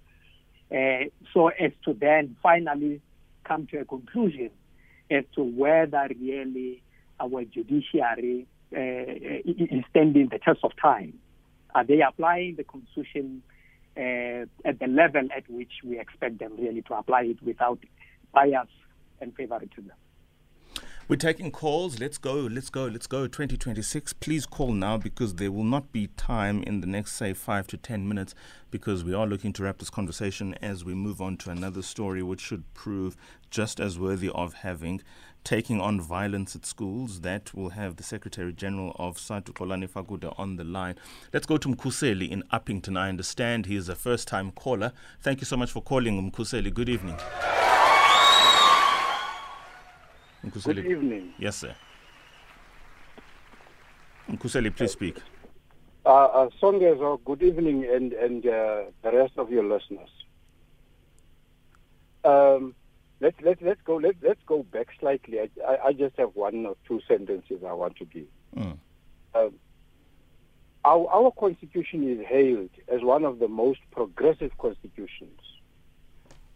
uh, 0.72 1.05
so 1.34 1.48
as 1.48 1.72
to 1.84 1.93
then 1.93 2.36
finally 2.43 3.01
come 3.43 3.65
to 3.67 3.79
a 3.79 3.86
conclusion 3.86 4.51
as 5.10 5.24
to 5.34 5.41
whether 5.41 6.07
really 6.19 6.84
our 7.19 7.43
judiciary 7.46 8.46
uh, 8.75 8.79
is 8.79 9.83
standing 9.89 10.29
the 10.29 10.39
test 10.39 10.59
of 10.63 10.71
time? 10.81 11.13
Are 11.75 11.83
they 11.83 12.01
applying 12.01 12.55
the 12.55 12.63
Constitution 12.63 13.43
uh, 13.95 14.45
at 14.65 14.79
the 14.79 14.88
level 14.88 15.27
at 15.36 15.50
which 15.50 15.74
we 15.83 16.00
expect 16.00 16.39
them 16.39 16.53
really 16.57 16.81
to 16.83 16.93
apply 16.93 17.24
it 17.24 17.41
without 17.41 17.79
bias 18.33 18.67
and 19.21 19.36
favoritism? 19.36 19.91
We're 21.09 21.15
taking 21.15 21.51
calls. 21.51 22.01
Let's 22.01 22.17
go, 22.17 22.33
let's 22.33 22.69
go, 22.69 22.83
let's 22.83 23.07
go. 23.07 23.27
2026. 23.27 24.11
Please 24.11 24.45
call 24.45 24.73
now 24.73 24.97
because 24.97 25.35
there 25.35 25.53
will 25.53 25.63
not 25.63 25.93
be 25.93 26.07
time 26.07 26.61
in 26.63 26.81
the 26.81 26.87
next, 26.87 27.13
say, 27.13 27.31
five 27.31 27.65
to 27.67 27.77
10 27.77 28.05
minutes 28.09 28.35
because 28.71 29.05
we 29.05 29.13
are 29.13 29.25
looking 29.25 29.53
to 29.53 29.63
wrap 29.63 29.77
this 29.77 29.89
conversation 29.89 30.53
as 30.55 30.83
we 30.83 30.93
move 30.93 31.21
on 31.21 31.37
to 31.37 31.49
another 31.49 31.81
story 31.81 32.21
which 32.21 32.41
should 32.41 32.73
prove 32.73 33.15
just 33.49 33.79
as 33.79 33.97
worthy 33.97 34.29
of 34.35 34.53
having 34.55 35.01
taking 35.45 35.79
on 35.79 36.01
violence 36.01 36.57
at 36.57 36.65
schools. 36.65 37.21
That 37.21 37.53
will 37.53 37.69
have 37.69 37.95
the 37.95 38.03
Secretary 38.03 38.51
General 38.51 38.93
of 38.99 39.15
SADTU 39.15 39.53
Xolani 39.53 39.89
Fakude 39.89 40.37
on 40.37 40.57
the 40.57 40.65
line. 40.65 40.95
Let's 41.31 41.45
go 41.45 41.55
to 41.55 41.69
Mkhuseli 41.69 42.29
in 42.29 42.43
Upington. 42.51 42.99
I 42.99 43.07
understand 43.07 43.65
he 43.65 43.77
is 43.77 43.87
a 43.87 43.95
first 43.95 44.27
time 44.27 44.51
caller. 44.51 44.91
Thank 45.21 45.39
you 45.39 45.45
so 45.45 45.55
much 45.55 45.71
for 45.71 45.81
calling, 45.81 46.29
Mkhuseli. 46.29 46.73
Good 46.73 46.89
evening. 46.89 47.15
Good 50.51 50.85
evening. 50.85 51.33
Yes, 51.37 51.57
sir. 51.57 51.75
Mkhuseli, 54.29 54.75
please 54.75 54.91
speak. 54.91 55.17
Uh, 56.05 56.09
uh, 56.09 56.49
Songezo, 56.61 57.19
good 57.25 57.43
evening, 57.43 57.85
and, 57.85 58.13
and 58.13 58.45
uh, 58.45 58.83
the 59.03 59.11
rest 59.11 59.33
of 59.37 59.51
your 59.51 59.63
listeners. 59.63 60.09
Um, 62.23 62.75
let's 63.19 63.39
let 63.41 63.61
let's 63.61 63.81
go 63.83 63.95
let 63.95 64.15
let's 64.21 64.41
go 64.45 64.63
back 64.63 64.87
slightly. 64.99 65.39
I, 65.39 65.49
I, 65.65 65.77
I 65.87 65.93
just 65.93 66.17
have 66.17 66.31
one 66.35 66.65
or 66.65 66.75
two 66.87 66.99
sentences 67.07 67.63
I 67.65 67.73
want 67.73 67.95
to 67.97 68.05
give. 68.05 68.27
Mm. 68.55 68.77
Um, 69.35 69.53
our 70.83 71.07
our 71.07 71.31
constitution 71.31 72.09
is 72.09 72.25
hailed 72.25 72.69
as 72.87 73.01
one 73.01 73.23
of 73.23 73.39
the 73.39 73.47
most 73.47 73.79
progressive 73.91 74.57
constitutions. 74.57 75.39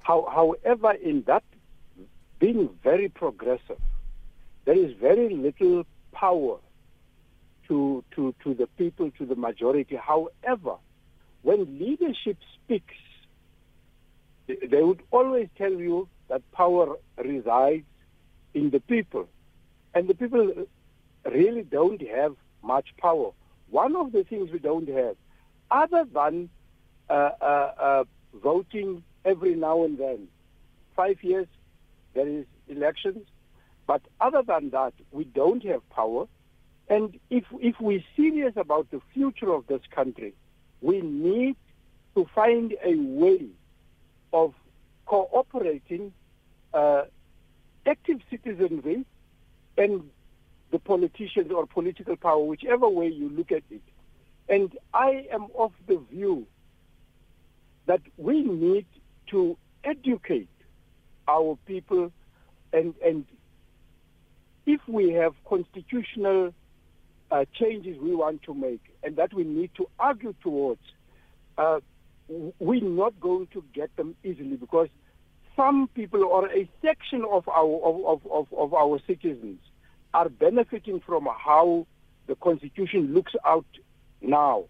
How, 0.04 0.28
however, 0.34 0.94
in 0.94 1.24
that 1.28 1.44
being 2.42 2.70
very 2.84 3.08
progressive, 3.08 3.80
there 4.66 4.78
is 4.78 4.94
very 5.00 5.30
little 5.30 5.86
power 6.12 6.58
to, 7.68 8.04
to, 8.16 8.34
to 8.44 8.54
the 8.56 8.66
people, 8.80 9.12
to 9.20 9.26
the 9.28 9.36
majority. 9.36 9.96
However, 9.96 10.76
when 11.44 11.80
leadership 11.80 12.38
speaks, 12.56 12.96
they 14.48 14.82
would 14.82 15.04
always 15.12 15.50
tell 15.56 15.72
you 15.72 16.10
that 16.30 16.42
power 16.52 16.96
resides 17.24 17.86
in 18.56 18.72
the 18.72 18.80
people. 18.80 19.28
And 19.94 20.08
the 20.08 20.16
people 20.16 20.66
really 21.24 21.62
don't 21.62 22.02
have 22.08 22.36
much 22.64 22.88
power. 22.98 23.32
One 23.70 23.96
of 23.96 24.12
the 24.12 24.24
things 24.24 24.50
we 24.52 24.60
don't 24.60 24.90
have, 24.90 25.16
other 25.70 26.06
than 26.12 26.50
uh, 27.08 27.14
uh, 27.40 27.72
uh, 27.80 28.04
voting 28.34 29.04
every 29.26 29.54
now 29.54 29.84
and 29.84 29.98
then, 29.98 30.28
five 30.96 31.24
years 31.24 31.48
there 32.14 32.28
is 32.28 32.46
elections, 32.68 33.28
but 33.88 34.02
other 34.20 34.42
than 34.42 34.70
that, 34.72 34.94
we 35.12 35.24
don't 35.24 35.64
have 35.66 35.88
power. 35.90 36.26
And 36.90 37.20
if, 37.30 37.46
if 37.60 37.76
we're 37.80 38.04
serious 38.16 38.54
about 38.56 38.92
the 38.92 39.02
future 39.14 39.52
of 39.54 39.68
this 39.68 39.82
country, 39.94 40.34
we 40.82 41.02
need 41.02 41.56
to 42.16 42.26
find 42.36 42.76
a 42.84 42.96
way 42.96 43.48
of 44.34 44.54
cooperating 45.06 46.14
uh, 46.74 47.04
active 47.86 48.20
citizenry 48.30 49.06
and 49.78 50.10
the 50.72 50.80
politicians 50.80 51.52
or 51.52 51.66
political 51.66 52.16
power, 52.16 52.44
whichever 52.44 52.90
way 52.90 53.08
you 53.08 53.30
look 53.30 53.52
at 53.52 53.64
it. 53.70 53.82
And 54.50 54.78
I 54.94 55.28
am 55.32 55.48
of 55.58 55.72
the 55.88 56.02
view 56.12 56.48
that 57.86 58.02
we 58.18 58.44
need 58.44 58.86
to 59.28 59.58
educate 59.84 60.48
our 61.28 61.58
people 61.66 62.12
and, 62.74 62.94
and 63.04 63.26
if 64.66 64.80
we 64.88 65.12
have 65.12 65.34
constitutional 65.46 66.54
uh, 67.32 67.46
changes 67.54 67.98
we 68.00 68.14
want 68.14 68.44
to 68.44 68.54
make 68.54 68.82
and 69.04 69.16
that 69.16 69.34
we 69.34 69.44
need 69.44 69.72
to 69.76 69.88
argue 70.00 70.34
towards, 70.42 70.82
uh, 71.58 71.80
we're 72.60 72.84
not 72.84 73.20
going 73.20 73.48
to 73.48 73.64
get 73.74 73.94
them 73.98 74.16
easily 74.24 74.56
because 74.56 74.88
some 75.56 75.90
people 75.96 76.24
or 76.24 76.48
a 76.50 76.70
section 76.82 77.26
of 77.30 77.48
our 77.50 77.82
of, 77.84 78.26
of, 78.26 78.48
of, 78.54 78.74
our 78.74 79.00
citizens 79.06 79.60
are 80.14 80.30
benefiting 80.30 81.02
from 81.06 81.28
how 81.38 81.86
the 82.28 82.36
constitution 82.36 83.14
looks 83.14 83.34
out 83.46 83.66
now. 84.22 84.64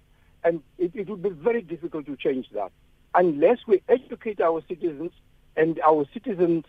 And 0.43 0.61
it, 0.79 0.91
it 0.95 1.07
would 1.07 1.21
be 1.21 1.29
very 1.29 1.61
difficult 1.61 2.07
to 2.07 2.15
change 2.15 2.47
that 2.53 2.71
unless 3.13 3.59
we 3.67 3.83
educate 3.87 4.41
our 4.41 4.61
citizens 4.67 5.11
and 5.55 5.79
our 5.81 6.05
citizens 6.13 6.65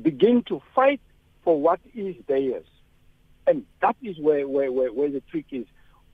begin 0.00 0.42
to 0.48 0.60
fight 0.74 1.00
for 1.42 1.60
what 1.60 1.80
is 1.94 2.16
theirs. 2.26 2.66
And 3.46 3.64
that 3.82 3.96
is 4.02 4.18
where, 4.18 4.48
where, 4.48 4.72
where, 4.72 4.92
where 4.92 5.10
the 5.10 5.20
trick 5.30 5.46
is. 5.50 5.66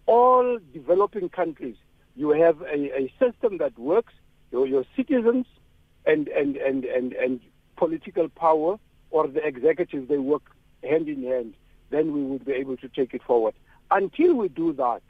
All 0.06 0.58
developing 0.72 1.28
countries, 1.28 1.76
you 2.16 2.30
have 2.30 2.60
a, 2.62 3.02
a 3.02 3.12
system 3.18 3.58
that 3.58 3.78
works, 3.78 4.12
your, 4.50 4.66
your 4.66 4.84
citizens 4.96 5.46
and, 6.04 6.28
and, 6.28 6.56
and, 6.56 6.84
and, 6.84 7.12
and 7.12 7.40
political 7.76 8.28
power 8.28 8.78
or 9.10 9.28
the 9.28 9.44
executive, 9.46 10.08
they 10.08 10.18
work 10.18 10.42
hand 10.82 11.08
in 11.08 11.22
hand, 11.24 11.54
then 11.90 12.12
we 12.12 12.22
would 12.22 12.44
be 12.44 12.52
able 12.52 12.76
to 12.78 12.88
take 12.88 13.14
it 13.14 13.22
forward. 13.22 13.54
Until 13.90 14.34
we 14.34 14.48
do 14.48 14.72
that, 14.74 15.02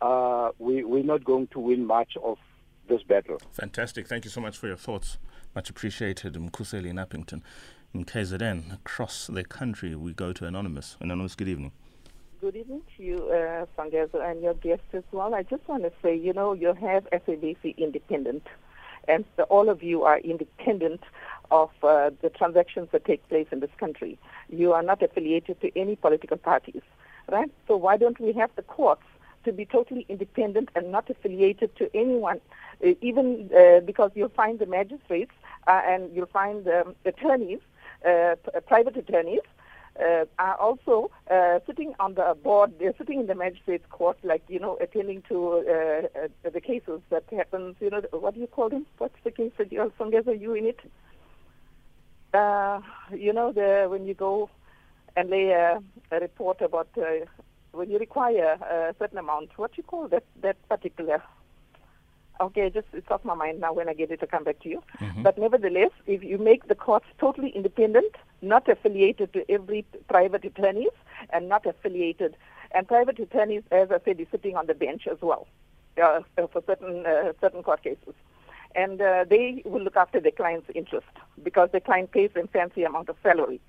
uh, 0.00 0.50
we, 0.58 0.84
we're 0.84 1.04
not 1.04 1.24
going 1.24 1.46
to 1.48 1.60
win 1.60 1.86
much 1.86 2.16
of 2.22 2.38
this 2.88 3.02
battle. 3.02 3.40
Fantastic. 3.52 4.06
Thank 4.06 4.24
you 4.24 4.30
so 4.30 4.40
much 4.40 4.56
for 4.56 4.66
your 4.66 4.76
thoughts. 4.76 5.18
Much 5.54 5.70
appreciated, 5.70 6.34
Mkhuseli 6.34 6.88
in 6.88 6.96
Upington. 6.96 7.40
In 7.92 8.04
KZN, 8.04 8.74
across 8.74 9.28
the 9.28 9.44
country, 9.44 9.94
we 9.94 10.12
go 10.12 10.32
to 10.32 10.46
Anonymous. 10.46 10.96
Anonymous, 11.00 11.36
good 11.36 11.46
evening. 11.46 11.70
Good 12.40 12.56
evening 12.56 12.82
to 12.96 13.02
you, 13.04 13.28
uh, 13.30 13.64
and 13.78 14.42
your 14.42 14.54
guests 14.54 14.92
as 14.92 15.04
well. 15.12 15.32
I 15.32 15.44
just 15.44 15.66
want 15.68 15.84
to 15.84 15.92
say, 16.02 16.16
you 16.16 16.32
know, 16.32 16.54
you 16.54 16.74
have 16.74 17.08
SABC 17.10 17.76
independent, 17.76 18.42
and 19.06 19.24
so 19.36 19.44
all 19.44 19.68
of 19.68 19.80
you 19.84 20.02
are 20.02 20.18
independent 20.18 21.02
of 21.52 21.70
uh, 21.84 22.10
the 22.20 22.30
transactions 22.30 22.88
that 22.90 23.04
take 23.04 23.26
place 23.28 23.46
in 23.52 23.60
this 23.60 23.70
country. 23.78 24.18
You 24.48 24.72
are 24.72 24.82
not 24.82 25.04
affiliated 25.04 25.60
to 25.60 25.78
any 25.78 25.94
political 25.94 26.36
parties, 26.36 26.82
right? 27.30 27.50
So 27.68 27.76
why 27.76 27.96
don't 27.96 28.18
we 28.18 28.32
have 28.32 28.50
the 28.56 28.62
courts 28.62 29.04
to 29.44 29.52
be 29.52 29.66
totally 29.66 30.04
independent 30.08 30.70
and 30.74 30.90
not 30.90 31.08
affiliated 31.08 31.76
to 31.76 31.88
anyone, 31.94 32.40
uh, 32.84 32.94
even 33.00 33.50
uh, 33.56 33.80
because 33.80 34.10
you'll 34.16 34.30
find 34.30 34.58
the 34.58 34.66
magistrates 34.66 35.32
uh, 35.66 35.80
and 35.86 36.14
you'll 36.14 36.26
find 36.26 36.66
um, 36.68 36.94
attorneys, 37.04 37.60
uh, 38.06 38.36
p- 38.44 38.60
private 38.66 38.96
attorneys, 38.96 39.40
uh, 40.00 40.24
are 40.38 40.56
also 40.56 41.10
uh, 41.30 41.60
sitting 41.66 41.94
on 42.00 42.14
the 42.14 42.36
board. 42.42 42.72
They're 42.78 42.94
sitting 42.98 43.20
in 43.20 43.26
the 43.26 43.34
magistrates' 43.34 43.86
court, 43.90 44.18
like 44.22 44.42
you 44.48 44.58
know, 44.58 44.76
attending 44.80 45.22
to 45.28 45.64
uh, 45.68 46.24
uh, 46.24 46.50
the 46.50 46.60
cases 46.60 47.00
that 47.10 47.24
happens. 47.30 47.76
You 47.80 47.90
know, 47.90 48.02
what 48.12 48.34
do 48.34 48.40
you 48.40 48.46
call 48.46 48.68
them? 48.70 48.86
What's 48.98 49.16
the 49.22 49.30
case 49.30 49.52
that 49.58 49.70
you're 49.70 49.90
Songezo, 49.90 50.38
you 50.38 50.54
in 50.54 50.66
it? 50.66 50.80
Uh, 52.32 52.80
you 53.16 53.32
know, 53.32 53.52
the 53.52 53.86
when 53.88 54.06
you 54.06 54.14
go 54.14 54.50
and 55.16 55.30
lay 55.30 55.50
a, 55.50 55.80
a 56.10 56.20
report 56.20 56.60
about 56.60 56.88
uh, 56.98 57.24
when 57.70 57.90
you 57.90 57.98
require 57.98 58.54
a 58.54 58.94
certain 58.98 59.18
amount, 59.18 59.50
what 59.56 59.76
you 59.76 59.84
call 59.84 60.08
that 60.08 60.24
that 60.42 60.56
particular 60.68 61.22
Okay, 62.40 62.68
just 62.70 62.86
it's 62.92 63.10
off 63.10 63.24
my 63.24 63.34
mind 63.34 63.60
now. 63.60 63.72
When 63.72 63.88
I 63.88 63.94
get 63.94 64.10
it, 64.10 64.20
to 64.20 64.26
come 64.26 64.44
back 64.44 64.60
to 64.60 64.68
you. 64.68 64.82
Mm-hmm. 65.00 65.22
But 65.22 65.38
nevertheless, 65.38 65.90
if 66.06 66.24
you 66.24 66.38
make 66.38 66.66
the 66.66 66.74
courts 66.74 67.06
totally 67.18 67.50
independent, 67.50 68.14
not 68.42 68.68
affiliated 68.68 69.32
to 69.34 69.48
every 69.50 69.84
private 70.08 70.44
attorneys, 70.44 70.94
and 71.30 71.48
not 71.48 71.64
affiliated, 71.64 72.36
and 72.72 72.88
private 72.88 73.18
attorneys, 73.20 73.62
as 73.70 73.90
I 73.90 73.98
said, 74.04 74.20
is 74.20 74.26
sitting 74.30 74.56
on 74.56 74.66
the 74.66 74.74
bench 74.74 75.06
as 75.06 75.18
well 75.20 75.46
uh, 76.02 76.20
for 76.36 76.62
certain 76.66 77.06
uh, 77.06 77.32
certain 77.40 77.62
court 77.62 77.82
cases, 77.84 78.14
and 78.74 79.00
uh, 79.00 79.24
they 79.28 79.62
will 79.64 79.82
look 79.82 79.96
after 79.96 80.20
the 80.20 80.32
client's 80.32 80.68
interest 80.74 81.06
because 81.42 81.70
the 81.72 81.80
client 81.80 82.10
pays 82.10 82.30
them 82.34 82.48
fancy 82.48 82.82
amount 82.82 83.08
of 83.08 83.16
salary. 83.22 83.60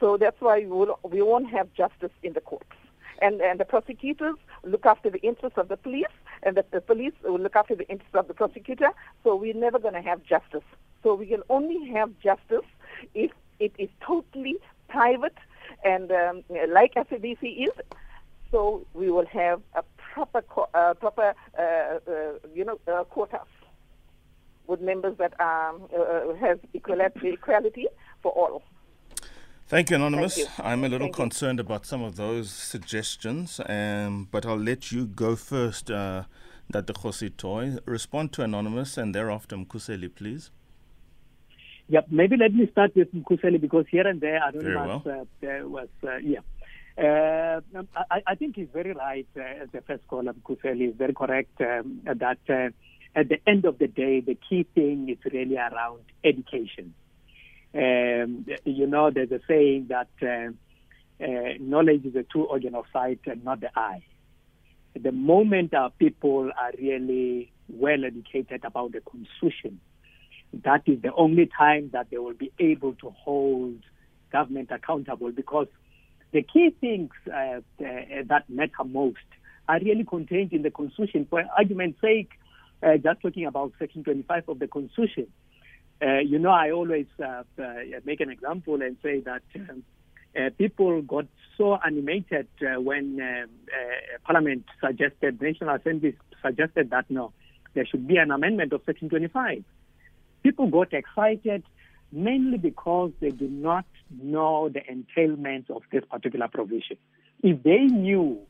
So 0.00 0.16
that's 0.16 0.40
why 0.40 0.60
we, 0.60 0.66
will, 0.66 0.98
we 1.04 1.22
won't 1.22 1.48
have 1.50 1.72
justice 1.72 2.12
in 2.22 2.34
the 2.34 2.40
courts 2.42 2.76
and, 3.20 3.40
and 3.40 3.58
the 3.60 3.64
prosecutors 3.64 4.36
look 4.64 4.86
after 4.86 5.10
the 5.10 5.20
interests 5.20 5.58
of 5.58 5.68
the 5.68 5.76
police, 5.76 6.04
and 6.42 6.56
that 6.56 6.70
the 6.70 6.80
police 6.80 7.12
will 7.22 7.38
look 7.38 7.56
after 7.56 7.74
the 7.74 7.88
interests 7.88 8.14
of 8.14 8.28
the 8.28 8.34
prosecutor. 8.34 8.90
So 9.24 9.36
we're 9.36 9.54
never 9.54 9.78
going 9.78 9.94
to 9.94 10.02
have 10.02 10.22
justice. 10.22 10.64
So 11.02 11.14
we 11.14 11.26
can 11.26 11.42
only 11.48 11.88
have 11.90 12.10
justice 12.22 12.66
if 13.14 13.30
it 13.58 13.72
is 13.78 13.88
totally 14.00 14.56
private 14.88 15.36
and 15.84 16.10
um, 16.12 16.42
like 16.68 16.94
SABC 16.94 17.64
is. 17.64 17.74
So 18.50 18.86
we 18.94 19.10
will 19.10 19.26
have 19.26 19.60
a 19.74 19.82
proper, 19.96 20.42
uh, 20.74 20.94
proper, 20.94 21.34
uh, 21.58 21.62
uh, 21.62 22.32
you 22.54 22.64
know, 22.64 22.78
uh, 22.86 23.04
quotas 23.04 23.40
with 24.66 24.80
members 24.80 25.16
that 25.18 25.38
um, 25.40 25.82
uh, 25.96 26.34
has 26.34 26.58
equality, 26.74 27.30
equality 27.30 27.86
for 28.22 28.32
all. 28.32 28.62
Thank 29.68 29.90
you, 29.90 29.96
Anonymous. 29.96 30.36
Thank 30.36 30.58
you. 30.58 30.64
I'm 30.64 30.84
a 30.84 30.88
little 30.88 31.08
Thank 31.08 31.16
concerned 31.16 31.58
you. 31.58 31.64
about 31.64 31.86
some 31.86 32.00
of 32.00 32.14
those 32.14 32.50
suggestions, 32.50 33.60
um, 33.66 34.28
but 34.30 34.46
I'll 34.46 34.56
let 34.56 34.92
you 34.92 35.06
go 35.06 35.34
first, 35.34 35.90
uh, 35.90 36.22
Dr. 36.70 36.92
Jose 37.00 37.28
Toy. 37.30 37.76
Respond 37.84 38.32
to 38.34 38.42
Anonymous 38.42 38.96
and 38.96 39.12
thereafter 39.12 39.56
Mkhuseli, 39.56 40.14
please. 40.14 40.52
Yep, 41.88 42.06
maybe 42.10 42.36
let 42.36 42.54
me 42.54 42.68
start 42.70 42.94
with 42.94 43.12
Mkhuseli 43.12 43.60
because 43.60 43.86
here 43.90 44.06
and 44.06 44.20
there 44.20 44.40
Anonymous 44.46 45.04
well. 45.04 45.26
uh, 45.42 45.68
was, 45.68 45.88
uh, 46.04 46.16
yeah. 46.18 46.40
Uh, 46.96 47.60
I, 48.10 48.22
I, 48.24 48.34
think 48.36 48.56
he's 48.56 48.68
very 48.72 48.92
right 48.92 49.26
uh, 49.36 49.66
the 49.72 49.82
first 49.82 50.06
caller, 50.06 50.32
Mkhuseli 50.32 50.90
is 50.90 50.94
very 50.96 51.12
correct 51.12 51.60
um, 51.60 52.00
that 52.04 52.38
uh, 52.48 52.70
at 53.18 53.28
the 53.28 53.38
end 53.46 53.64
of 53.64 53.78
the 53.78 53.88
day, 53.88 54.20
the 54.20 54.38
key 54.48 54.64
thing 54.74 55.08
is 55.08 55.32
really 55.32 55.56
around 55.56 56.02
education. 56.22 56.94
Um, 57.76 58.46
you 58.64 58.86
know, 58.86 59.10
there's 59.10 59.30
a 59.32 59.40
saying 59.46 59.88
that 59.88 60.08
uh, 60.22 60.52
uh, 61.22 61.54
knowledge 61.60 62.06
is 62.06 62.16
a 62.16 62.22
true 62.22 62.44
organ 62.44 62.74
of 62.74 62.86
sight 62.92 63.20
and 63.26 63.44
not 63.44 63.60
the 63.60 63.68
eye. 63.78 64.02
The 64.98 65.12
moment 65.12 65.74
our 65.74 65.90
people 65.90 66.50
are 66.58 66.72
really 66.78 67.52
well 67.68 68.04
educated 68.04 68.64
about 68.64 68.92
the 68.92 69.00
constitution, 69.00 69.80
that 70.64 70.82
is 70.86 71.02
the 71.02 71.12
only 71.12 71.50
time 71.58 71.90
that 71.92 72.08
they 72.10 72.16
will 72.16 72.34
be 72.34 72.50
able 72.58 72.94
to 72.94 73.10
hold 73.10 73.78
government 74.32 74.70
accountable 74.70 75.30
because 75.32 75.66
the 76.32 76.42
key 76.42 76.74
things 76.80 77.10
uh, 77.26 77.60
that 77.78 78.44
matter 78.48 78.84
most 78.84 79.18
are 79.68 79.80
really 79.80 80.04
contained 80.04 80.52
in 80.52 80.62
the 80.62 80.70
constitution. 80.70 81.26
For 81.28 81.44
argument's 81.58 82.00
sake, 82.00 82.30
uh, 82.82 82.96
just 82.96 83.20
talking 83.20 83.46
about 83.46 83.72
Section 83.78 84.04
25 84.04 84.48
of 84.48 84.58
the 84.58 84.68
constitution, 84.68 85.26
uh, 86.02 86.18
you 86.18 86.38
know, 86.38 86.50
I 86.50 86.70
always 86.70 87.06
uh, 87.18 87.42
uh, 87.58 87.64
make 88.04 88.20
an 88.20 88.30
example 88.30 88.82
and 88.82 88.96
say 89.02 89.20
that 89.20 89.42
um, 89.54 89.82
uh, 90.38 90.50
people 90.58 91.00
got 91.02 91.26
so 91.56 91.78
animated 91.84 92.48
uh, 92.60 92.80
when 92.80 93.18
um, 93.20 93.50
uh, 93.72 94.18
Parliament 94.24 94.64
suggested, 94.84 95.40
National 95.40 95.76
Assembly 95.76 96.14
suggested 96.44 96.90
that 96.90 97.06
no, 97.10 97.32
there 97.74 97.86
should 97.86 98.06
be 98.06 98.18
an 98.18 98.30
amendment 98.30 98.72
of 98.72 98.82
Section 98.84 99.08
25. 99.08 99.64
People 100.42 100.66
got 100.68 100.92
excited 100.92 101.64
mainly 102.12 102.58
because 102.58 103.12
they 103.20 103.30
do 103.30 103.48
not 103.48 103.86
know 104.22 104.68
the 104.68 104.80
entailments 104.80 105.70
of 105.70 105.82
this 105.90 106.04
particular 106.10 106.48
provision. 106.48 106.96
If 107.42 107.62
they 107.62 107.84
knew, 107.84 108.40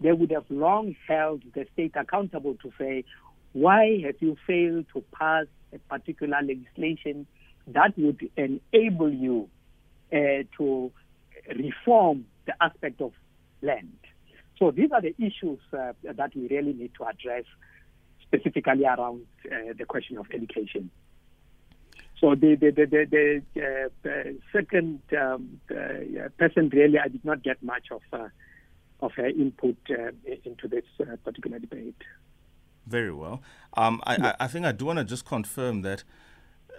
they 0.00 0.12
would 0.12 0.30
have 0.30 0.44
long 0.48 0.94
held 1.06 1.42
the 1.54 1.66
state 1.72 1.92
accountable 1.96 2.56
to 2.62 2.72
say, 2.78 3.04
why 3.52 4.00
have 4.04 4.16
you 4.20 4.36
failed 4.46 4.86
to 4.94 5.04
pass 5.12 5.46
a 5.74 5.78
particular 5.78 6.38
legislation 6.42 7.26
that 7.66 7.96
would 7.98 8.28
enable 8.36 9.12
you 9.12 9.48
uh, 10.12 10.44
to 10.56 10.92
reform 11.48 12.26
the 12.46 12.54
aspect 12.60 13.00
of 13.00 13.12
land? 13.62 13.96
So 14.58 14.70
these 14.70 14.90
are 14.92 15.00
the 15.02 15.14
issues 15.18 15.58
uh, 15.72 15.92
that 16.04 16.34
we 16.36 16.48
really 16.48 16.72
need 16.72 16.92
to 16.98 17.04
address 17.04 17.44
specifically 18.22 18.84
around 18.84 19.26
uh, 19.46 19.72
the 19.76 19.84
question 19.84 20.18
of 20.18 20.26
education. 20.32 20.90
So 22.20 22.34
the 22.34 22.54
the 22.54 22.70
the, 22.70 22.86
the, 22.86 23.42
the 23.54 23.90
uh, 24.04 24.32
second 24.52 25.00
um, 25.20 25.60
uh, 25.70 26.28
person 26.38 26.70
really, 26.72 26.98
I 26.98 27.08
did 27.08 27.24
not 27.24 27.42
get 27.42 27.62
much 27.62 27.88
of 27.90 28.02
uh, 28.12 28.28
of 29.00 29.12
her 29.12 29.26
input 29.26 29.76
uh, 29.90 30.12
into 30.44 30.68
this 30.68 30.84
uh, 31.00 31.16
particular 31.24 31.58
debate. 31.58 32.00
Very 32.86 33.12
well. 33.12 33.42
Um, 33.76 34.00
I, 34.04 34.16
yeah. 34.16 34.36
I, 34.38 34.44
I 34.44 34.46
think 34.46 34.66
I 34.66 34.72
do 34.72 34.86
want 34.86 34.98
to 34.98 35.04
just 35.04 35.24
confirm 35.24 35.82
that 35.82 36.04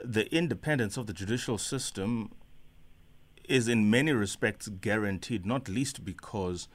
the 0.03 0.33
independence 0.33 0.97
of 0.97 1.07
the 1.07 1.13
judicial 1.13 1.57
system 1.57 2.31
is 3.47 3.67
in 3.67 3.89
many 3.89 4.11
respects 4.11 4.67
guaranteed, 4.67 5.45
not 5.45 5.69
least 5.69 6.03
because 6.03 6.67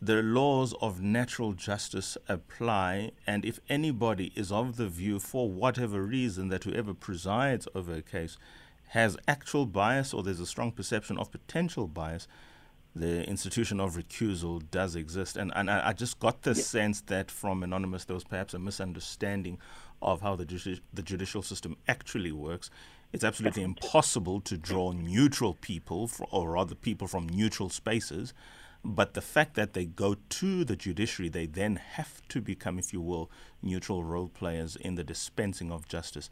the 0.00 0.22
laws 0.22 0.74
of 0.80 1.00
natural 1.00 1.52
justice 1.52 2.18
apply, 2.28 3.12
and 3.26 3.44
if 3.44 3.58
anybody 3.68 4.32
is 4.34 4.52
of 4.52 4.76
the 4.76 4.88
view, 4.88 5.18
for 5.18 5.50
whatever 5.50 6.02
reason, 6.02 6.48
that 6.48 6.64
whoever 6.64 6.92
presides 6.92 7.66
over 7.74 7.94
a 7.94 8.02
case 8.02 8.36
has 8.88 9.16
actual 9.26 9.66
bias 9.66 10.12
or 10.12 10.22
there's 10.22 10.40
a 10.40 10.46
strong 10.46 10.72
perception 10.72 11.16
of 11.16 11.32
potential 11.32 11.86
bias, 11.86 12.28
the 12.96 13.28
institution 13.28 13.80
of 13.80 13.96
recusal 13.96 14.62
does 14.70 14.94
exist. 14.94 15.36
And, 15.36 15.52
and 15.56 15.70
I, 15.70 15.88
I 15.88 15.92
just 15.92 16.18
got 16.20 16.42
the 16.42 16.54
sense 16.54 17.00
that 17.02 17.30
from 17.30 17.62
Anonymous 17.62 18.04
there 18.04 18.14
was 18.14 18.24
perhaps 18.24 18.54
a 18.54 18.58
misunderstanding 18.58 19.58
of 20.00 20.20
how 20.20 20.36
the, 20.36 20.44
judici- 20.44 20.80
the 20.92 21.02
judicial 21.02 21.42
system 21.42 21.76
actually 21.88 22.32
works. 22.32 22.70
It's 23.12 23.24
absolutely 23.24 23.62
impossible 23.62 24.40
to 24.42 24.56
draw 24.56 24.92
neutral 24.92 25.54
people, 25.54 26.08
for, 26.08 26.26
or 26.30 26.50
rather 26.50 26.74
people 26.74 27.06
from 27.06 27.28
neutral 27.28 27.68
spaces, 27.68 28.34
but 28.84 29.14
the 29.14 29.22
fact 29.22 29.54
that 29.54 29.72
they 29.72 29.86
go 29.86 30.16
to 30.28 30.64
the 30.64 30.76
judiciary, 30.76 31.30
they 31.30 31.46
then 31.46 31.76
have 31.76 32.20
to 32.28 32.40
become, 32.40 32.78
if 32.78 32.92
you 32.92 33.00
will, 33.00 33.30
neutral 33.62 34.04
role 34.04 34.28
players 34.28 34.76
in 34.76 34.96
the 34.96 35.04
dispensing 35.04 35.72
of 35.72 35.88
justice. 35.88 36.28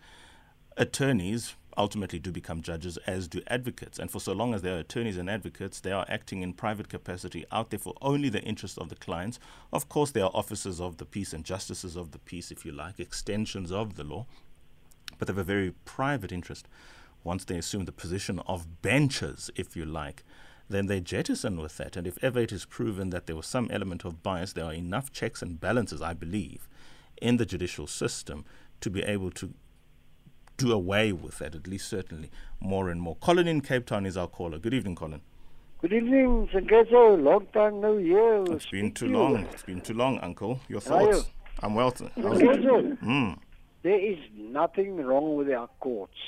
Attorneys 0.76 1.54
ultimately 1.76 2.18
do 2.18 2.32
become 2.32 2.62
judges, 2.62 2.96
as 3.06 3.28
do 3.28 3.42
advocates. 3.46 3.98
And 3.98 4.10
for 4.10 4.20
so 4.20 4.32
long 4.32 4.54
as 4.54 4.62
they 4.62 4.70
are 4.70 4.78
attorneys 4.78 5.16
and 5.16 5.28
advocates, 5.28 5.80
they 5.80 5.92
are 5.92 6.06
acting 6.08 6.42
in 6.42 6.52
private 6.52 6.88
capacity 6.88 7.44
out 7.50 7.70
there 7.70 7.78
for 7.78 7.94
only 8.00 8.28
the 8.28 8.42
interest 8.42 8.78
of 8.78 8.88
the 8.88 8.96
clients. 8.96 9.38
Of 9.72 9.88
course, 9.88 10.10
they 10.10 10.20
are 10.20 10.30
officers 10.34 10.80
of 10.80 10.98
the 10.98 11.04
peace 11.04 11.32
and 11.32 11.44
justices 11.44 11.96
of 11.96 12.12
the 12.12 12.18
peace, 12.18 12.50
if 12.50 12.64
you 12.64 12.72
like, 12.72 13.00
extensions 13.00 13.70
of 13.72 13.96
the 13.96 14.04
law, 14.04 14.26
but 15.18 15.28
they 15.28 15.32
have 15.32 15.38
a 15.38 15.44
very 15.44 15.72
private 15.84 16.32
interest 16.32 16.66
once 17.24 17.44
they 17.44 17.56
assume 17.56 17.84
the 17.84 17.92
position 17.92 18.40
of 18.46 18.82
benchers, 18.82 19.50
if 19.54 19.76
you 19.76 19.84
like 19.84 20.24
then 20.72 20.86
they 20.86 21.00
jettison 21.00 21.60
with 21.60 21.76
that. 21.76 21.96
And 21.96 22.06
if 22.06 22.22
ever 22.22 22.40
it 22.40 22.52
is 22.52 22.64
proven 22.64 23.10
that 23.10 23.26
there 23.26 23.36
was 23.36 23.46
some 23.46 23.68
element 23.70 24.04
of 24.04 24.22
bias, 24.22 24.52
there 24.52 24.64
are 24.64 24.72
enough 24.72 25.12
checks 25.12 25.42
and 25.42 25.60
balances, 25.60 26.02
I 26.02 26.14
believe, 26.14 26.68
in 27.20 27.36
the 27.36 27.46
judicial 27.46 27.86
system 27.86 28.44
to 28.80 28.90
be 28.90 29.02
able 29.02 29.30
to 29.32 29.54
do 30.62 30.72
away 30.72 31.12
with 31.12 31.38
that, 31.38 31.54
at 31.54 31.66
least 31.66 31.88
certainly 31.88 32.30
more 32.60 32.88
and 32.88 33.00
more. 33.00 33.16
Colin 33.16 33.48
in 33.48 33.60
Cape 33.60 33.86
Town 33.86 34.06
is 34.06 34.16
our 34.16 34.28
caller. 34.28 34.58
Good 34.58 34.74
evening, 34.74 34.94
Colin. 34.94 35.20
Good 35.80 35.92
evening, 35.92 36.48
Songezo. 36.52 37.20
Long 37.20 37.46
time 37.52 37.80
no 37.80 37.96
hear. 37.96 38.44
It's 38.54 38.66
been 38.66 38.92
too 38.92 39.08
long. 39.08 39.46
It's 39.52 39.64
been 39.64 39.80
too 39.80 39.94
long, 39.94 40.18
Uncle. 40.20 40.60
Your 40.68 40.80
thoughts? 40.80 41.16
You? 41.18 41.24
I'm 41.60 41.74
well. 41.74 41.90
mm. 41.92 43.38
There 43.82 43.98
is 43.98 44.18
nothing 44.36 44.96
wrong 44.98 45.34
with 45.34 45.50
our 45.50 45.68
courts. 45.80 46.18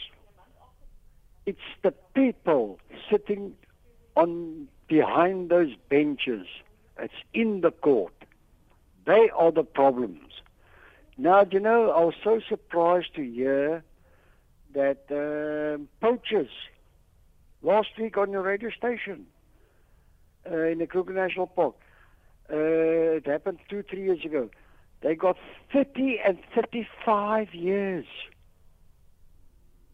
It's 1.46 1.58
the 1.82 1.92
people 2.14 2.80
sitting 3.10 3.54
on 4.16 4.66
behind 4.88 5.50
those 5.50 5.72
benches. 5.88 6.46
It's 6.98 7.14
in 7.32 7.60
the 7.60 7.70
court. 7.70 8.14
They 9.06 9.30
are 9.36 9.52
the 9.52 9.62
problems. 9.62 10.32
Now, 11.16 11.46
you 11.48 11.60
know, 11.60 11.90
I 11.90 12.00
was 12.04 12.14
so 12.24 12.40
surprised 12.48 13.14
to 13.14 13.22
hear 13.22 13.84
that 14.74 15.04
uh, 15.10 15.82
poachers 16.04 16.50
last 17.62 17.88
week 17.98 18.16
on 18.18 18.32
the 18.32 18.40
radio 18.40 18.70
station 18.70 19.26
uh, 20.50 20.66
in 20.66 20.78
the 20.78 20.86
Kruger 20.86 21.14
National 21.14 21.46
Park. 21.46 21.74
Uh, 22.50 23.16
it 23.16 23.26
happened 23.26 23.58
two, 23.70 23.82
three 23.88 24.02
years 24.02 24.24
ago. 24.24 24.50
They 25.00 25.14
got 25.14 25.36
30 25.72 26.20
and 26.26 26.38
35 26.54 27.54
years. 27.54 28.06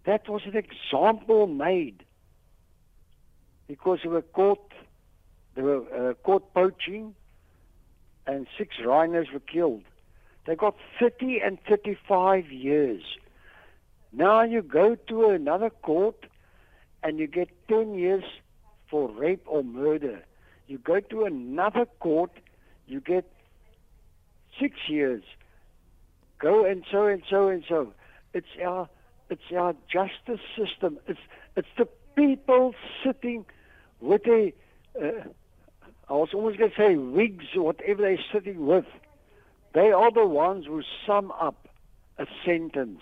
That 0.05 0.29
was 0.29 0.43
an 0.47 0.57
example 0.57 1.47
made 1.47 2.05
because 3.69 4.01
they 4.03 4.09
were 4.09 4.23
caught, 4.23 4.73
they 5.55 5.63
were 5.63 6.11
uh, 6.11 6.15
caught 6.25 6.53
poaching, 6.55 7.15
and 8.27 8.47
six 8.59 8.77
rhinos 8.85 9.27
were 9.33 9.41
killed. 9.41 9.83
They 10.47 10.57
got 10.57 10.75
30 10.99 11.41
and 11.45 11.59
35 11.69 12.51
years. 12.51 13.03
Now 14.13 14.43
you 14.43 14.63
go 14.63 14.97
to 15.09 15.29
another 15.31 15.71
court 15.71 16.27
and 17.03 17.19
you 17.19 17.27
get 17.27 17.49
10 17.69 17.95
years 17.95 18.25
for 18.91 19.09
rape 19.11 19.43
or 19.47 19.63
murder. 19.63 20.23
You 20.67 20.79
go 20.79 21.01
to 21.01 21.25
another 21.25 21.87
court, 22.01 22.31
you 22.87 23.01
get 23.01 23.31
six 24.61 24.77
years. 24.89 25.23
Go 26.39 26.65
and 26.65 26.85
so 26.91 27.07
and 27.07 27.23
so 27.29 27.49
and 27.49 27.65
so. 27.69 27.93
It's 28.35 28.47
our 28.65 28.89
it's 29.29 29.53
our 29.57 29.75
justice 29.93 30.45
system. 30.57 30.99
It's 31.07 31.21
it's 31.57 31.69
the 31.77 31.89
people 32.17 32.75
sitting 33.05 33.45
with 34.01 34.23
a, 34.27 34.53
uh, 35.01 35.25
I 36.09 36.13
was 36.13 36.31
almost 36.35 36.59
going 36.59 36.71
to 36.71 36.77
say 36.77 36.97
wigs 36.97 37.47
or 37.55 37.63
whatever 37.63 38.03
they're 38.03 38.19
sitting 38.33 38.67
with, 38.67 38.87
they 39.75 39.93
are 39.93 40.11
the 40.11 40.27
ones 40.27 40.67
who 40.67 40.83
sum 41.07 41.33
up 41.33 41.69
a 42.19 42.27
sentence. 42.45 43.01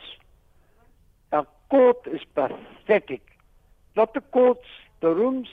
Our 1.71 1.79
court 1.79 2.07
is 2.07 2.21
pathetic. 2.35 3.23
Not 3.97 4.15
the 4.15 4.21
courts, 4.21 4.67
the 5.01 5.09
rooms, 5.09 5.49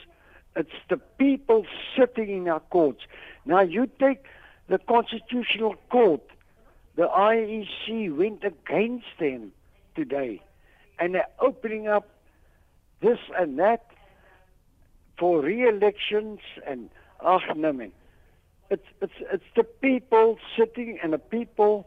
it's 0.54 0.70
the 0.88 0.96
people 0.96 1.66
sitting 1.96 2.30
in 2.30 2.48
our 2.48 2.60
courts. 2.60 3.02
Now 3.44 3.60
you 3.60 3.88
take 3.98 4.24
the 4.68 4.78
Constitutional 4.78 5.76
Court, 5.90 6.22
the 6.96 7.06
IEC 7.06 8.16
went 8.16 8.44
against 8.44 9.06
them 9.18 9.52
today, 9.94 10.42
and 10.98 11.14
they're 11.14 11.28
opening 11.40 11.88
up 11.88 12.08
this 13.00 13.18
and 13.38 13.58
that 13.58 13.86
for 15.18 15.40
re-elections 15.42 16.40
and 16.66 16.88
ach 17.20 17.42
no 17.54 17.78
It's 18.70 18.86
it's 19.00 19.12
it's 19.32 19.44
the 19.54 19.64
people 19.64 20.38
sitting 20.56 20.98
and 21.02 21.12
the 21.12 21.18
people 21.18 21.86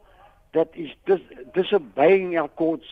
that 0.54 0.70
is 0.76 0.90
dis- 1.06 1.38
disobeying 1.54 2.38
our 2.38 2.48
courts. 2.48 2.86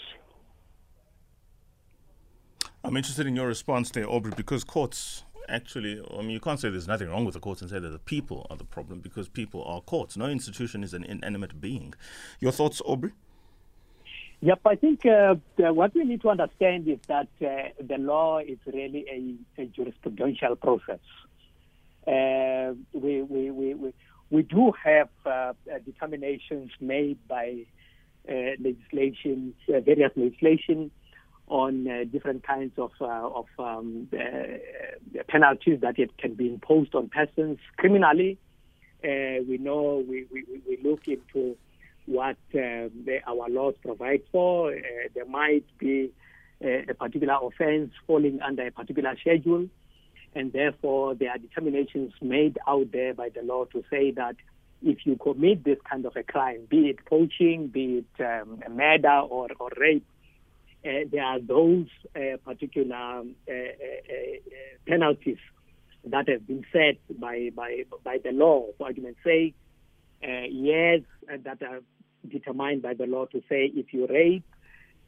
I'm 2.87 2.95
interested 2.95 3.27
in 3.27 3.35
your 3.35 3.47
response 3.47 3.91
there, 3.91 4.09
Aubrey, 4.09 4.31
because 4.37 4.63
courts 4.63 5.25
actually, 5.49 6.01
I 6.09 6.21
mean, 6.21 6.29
you 6.29 6.39
can't 6.39 6.57
say 6.57 6.69
there's 6.69 6.87
nothing 6.87 7.09
wrong 7.09 7.25
with 7.25 7.33
the 7.33 7.41
courts 7.41 7.59
and 7.59 7.69
say 7.69 7.79
that 7.79 7.89
the 7.89 7.99
people 7.99 8.47
are 8.49 8.55
the 8.55 8.63
problem 8.63 9.01
because 9.01 9.27
people 9.27 9.61
are 9.65 9.81
courts. 9.81 10.15
No 10.15 10.27
institution 10.27 10.85
is 10.85 10.93
an 10.93 11.03
inanimate 11.03 11.59
being. 11.59 11.95
Your 12.39 12.53
thoughts, 12.53 12.81
Aubrey? 12.85 13.11
Yep, 14.39 14.61
I 14.63 14.75
think 14.75 15.05
uh, 15.05 15.35
what 15.57 15.93
we 15.95 16.05
need 16.05 16.21
to 16.21 16.29
understand 16.29 16.87
is 16.87 16.99
that 17.09 17.27
uh, 17.41 17.73
the 17.85 17.97
law 17.97 18.39
is 18.39 18.57
really 18.65 19.05
a, 19.57 19.61
a 19.61 19.65
jurisprudential 19.65 20.57
process. 20.57 21.01
Uh, 22.07 22.73
we, 22.93 23.21
we, 23.21 23.51
we, 23.51 23.73
we, 23.73 23.93
we 24.29 24.43
do 24.43 24.71
have 24.81 25.09
uh, 25.25 25.51
determinations 25.83 26.71
made 26.79 27.17
by 27.27 27.65
uh, 28.29 28.33
legislation, 28.61 29.53
uh, 29.67 29.81
various 29.81 30.13
legislation 30.15 30.89
on 31.47 32.09
different 32.11 32.43
kinds 32.45 32.73
of, 32.77 32.91
of 32.99 33.45
um, 33.57 34.09
penalties 35.27 35.79
that 35.81 35.97
it 35.97 36.17
can 36.17 36.33
be 36.33 36.49
imposed 36.49 36.93
on 36.93 37.09
persons 37.09 37.57
criminally. 37.77 38.37
we 39.03 39.57
know 39.59 40.03
we, 40.07 40.25
we, 40.31 40.43
we 40.67 40.77
look 40.83 41.07
into 41.07 41.55
what 42.07 42.37
uh, 42.53 42.89
the, 43.05 43.19
our 43.27 43.49
laws 43.49 43.75
provide 43.83 44.21
for. 44.31 44.73
Uh, 44.73 44.79
there 45.13 45.25
might 45.25 45.65
be 45.77 46.11
a, 46.63 46.79
uh, 46.79 46.81
a 46.89 46.93
particular 46.93 47.37
offense 47.41 47.91
falling 48.07 48.39
under 48.41 48.65
a 48.65 48.71
particular 48.71 49.15
schedule, 49.19 49.67
and 50.33 50.51
therefore 50.53 51.13
there 51.15 51.29
are 51.29 51.37
determinations 51.37 52.13
made 52.21 52.57
out 52.67 52.91
there 52.91 53.13
by 53.13 53.29
the 53.29 53.41
law 53.43 53.65
to 53.65 53.83
say 53.91 54.11
that 54.11 54.35
if 54.81 55.05
you 55.05 55.17
commit 55.17 55.63
this 55.63 55.77
kind 55.89 56.05
of 56.05 56.15
a 56.15 56.23
crime, 56.23 56.61
be 56.69 56.87
it 56.89 57.05
poaching, 57.05 57.67
be 57.67 58.05
it 58.05 58.23
um, 58.23 58.63
murder 58.71 59.19
or, 59.29 59.47
or 59.59 59.69
rape, 59.77 60.05
uh, 60.07 60.16
Eh, 60.87 61.03
there 61.11 61.23
are 61.23 61.39
those 61.41 61.87
uh, 62.15 62.37
particular 62.45 62.95
uh, 62.95 63.53
penalties 64.87 65.37
that 66.05 66.29
have 66.29 66.47
been 66.47 66.65
set 66.71 66.97
by, 67.19 67.49
by, 67.53 67.83
by 68.05 68.17
the 68.23 68.31
law, 68.31 68.67
for 68.77 68.87
argument's 68.87 69.19
sake, 69.21 69.53
yes, 70.21 71.01
that 71.27 71.61
are 71.61 71.81
determined 72.29 72.81
by 72.81 72.93
the 72.93 73.05
law 73.05 73.25
to 73.25 73.41
say 73.49 73.69
if 73.75 73.93
you 73.93 74.07
rape, 74.07 74.45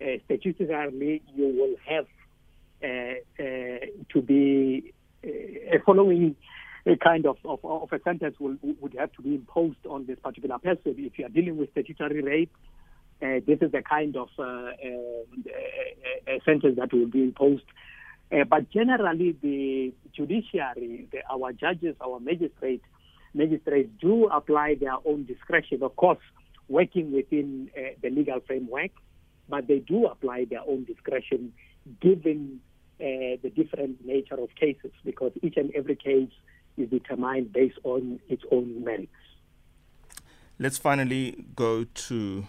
statutorily 0.02 1.22
you 1.34 1.48
will 1.48 1.76
have 1.88 2.08
to 2.82 4.22
be 4.22 4.94
following 5.86 6.36
a 6.86 6.98
kind 6.98 7.26
of, 7.26 7.38
of, 7.46 7.60
of 7.63 7.94
a 7.94 8.02
sentence 8.02 8.36
will, 8.38 8.58
would 8.82 8.96
have 9.00 9.13
to 9.13 9.22
be 9.22 9.36
imposed 9.36 9.86
on 9.89 10.06
this 10.06 10.20
particular 10.20 10.60
person. 10.60 10.96
If 10.98 11.18
you 11.18 11.26
are 11.26 11.30
dealing 11.30 11.56
with 11.56 11.72
statutory 11.72 12.22
rape, 12.22 12.52
uh, 13.22 13.40
this 13.46 13.60
is 13.62 13.72
the 13.72 13.82
kind 13.82 14.16
of 14.16 14.30
uh, 14.38 14.44
uh, 14.44 14.72
sentence 16.46 16.78
that 16.78 16.94
will 16.94 17.08
be 17.08 17.24
imposed. 17.24 17.64
Uh, 18.32 18.44
but 18.44 18.70
generally, 18.70 19.36
the 19.42 19.94
judiciary, 20.16 21.08
the, 21.12 21.20
our 21.30 21.52
judges, 21.52 21.96
our 22.00 22.20
magistrates, 22.20 22.86
magistrates 23.34 23.90
do 24.00 24.28
apply 24.28 24.76
their 24.76 24.96
own 25.06 25.26
discretion, 25.26 25.82
of 25.84 25.96
course, 25.96 26.20
working 26.68 27.12
within 27.12 27.70
uh, 27.76 27.82
the 28.02 28.10
legal 28.10 28.40
framework, 28.46 28.92
but 29.50 29.68
they 29.68 29.80
do 29.80 30.06
apply 30.06 30.46
their 30.46 30.62
own 30.68 30.84
discretion 30.84 31.52
given 32.00 32.60
uh, 33.02 33.36
the 33.42 33.52
different 33.56 34.06
nature 34.06 34.40
of 34.40 34.50
cases, 34.56 34.92
because 35.04 35.32
each 35.42 35.58
and 35.58 35.72
every 35.76 35.96
case 35.96 36.30
is 36.78 36.90
determined 36.90 37.52
based 37.52 37.80
on 37.84 38.20
its 38.30 38.44
own 38.52 38.84
merits. 38.84 39.12
Let's 40.60 40.78
finally 40.78 41.46
go 41.56 41.86
to 41.86 42.46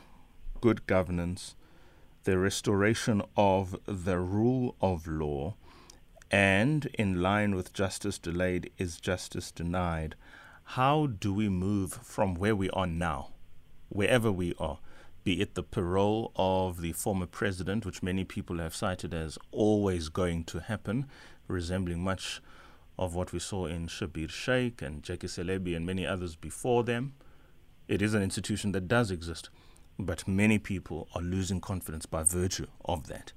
good 0.61 0.87
governance, 0.87 1.55
the 2.25 2.39
restoration 2.39 3.23
of 3.37 3.77
the 3.87 4.19
rule 4.19 4.77
of 4.81 5.07
law, 5.07 5.55
and 6.31 6.87
in 6.95 7.21
line 7.23 7.55
with 7.55 7.73
justice 7.73 8.19
delayed 8.19 8.71
is 8.79 9.01
justice 9.01 9.51
denied. 9.51 10.15
How 10.65 11.07
do 11.07 11.33
we 11.35 11.49
move 11.49 11.93
from 11.93 12.35
where 12.35 12.55
we 12.55 12.71
are 12.71 12.87
now, 12.87 13.31
wherever 13.89 14.31
we 14.31 14.55
are, 14.59 14.79
be 15.25 15.41
it 15.41 15.55
the 15.55 15.63
parole 15.63 16.33
of 16.37 16.81
the 16.81 16.93
former 16.93 17.27
president, 17.27 17.85
which 17.85 18.03
many 18.03 18.25
people 18.25 18.59
have 18.59 18.75
cited 18.75 19.13
as 19.13 19.39
always 19.51 20.09
going 20.09 20.45
to 20.45 20.61
happen, 20.61 21.07
resembling 21.49 22.03
much 22.03 22.41
of 22.99 23.15
what 23.15 23.33
we 23.33 23.39
saw 23.39 23.67
in 23.67 23.87
Schabir 23.87 24.29
Shaik 24.29 24.83
and 24.83 25.03
Jackie 25.03 25.27
Selebi 25.27 25.75
and 25.75 25.85
many 25.85 26.07
others 26.07 26.37
before 26.37 26.85
them. 26.85 27.15
It 27.89 28.01
is 28.03 28.15
an 28.15 28.23
institution 28.23 28.73
that 28.73 28.89
does 28.89 29.11
exist. 29.11 29.51
But 30.01 30.27
many 30.27 30.59
people 30.59 31.09
are 31.15 31.21
losing 31.21 31.61
confidence 31.61 32.07
by 32.07 32.23
virtue 32.23 32.67
of 32.85 33.07
that. 33.09 33.33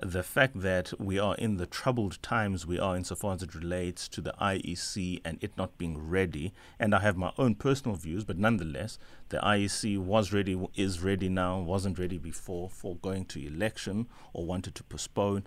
The 0.00 0.22
fact 0.22 0.60
that 0.60 0.92
we 1.00 1.18
are 1.18 1.34
in 1.34 1.56
the 1.56 1.66
troubled 1.66 2.22
times 2.22 2.64
we 2.64 2.78
are 2.78 2.96
insofar 2.96 3.34
as 3.34 3.42
it 3.42 3.56
relates 3.56 4.06
to 4.10 4.20
the 4.20 4.32
IEC 4.40 5.20
and 5.24 5.38
it 5.40 5.56
not 5.56 5.76
being 5.76 5.98
ready, 5.98 6.52
and 6.78 6.94
I 6.94 7.00
have 7.00 7.16
my 7.16 7.32
own 7.36 7.56
personal 7.56 7.96
views, 7.96 8.24
but 8.24 8.38
nonetheless, 8.38 9.00
the 9.30 9.38
IEC 9.38 9.98
was 9.98 10.32
ready, 10.32 10.56
is 10.76 11.00
ready 11.00 11.28
now, 11.28 11.58
wasn't 11.58 11.98
ready 11.98 12.16
before 12.16 12.70
for 12.70 12.94
going 12.94 13.24
to 13.24 13.44
election 13.44 14.06
or 14.32 14.46
wanted 14.46 14.76
to 14.76 14.84
postpone 14.84 15.42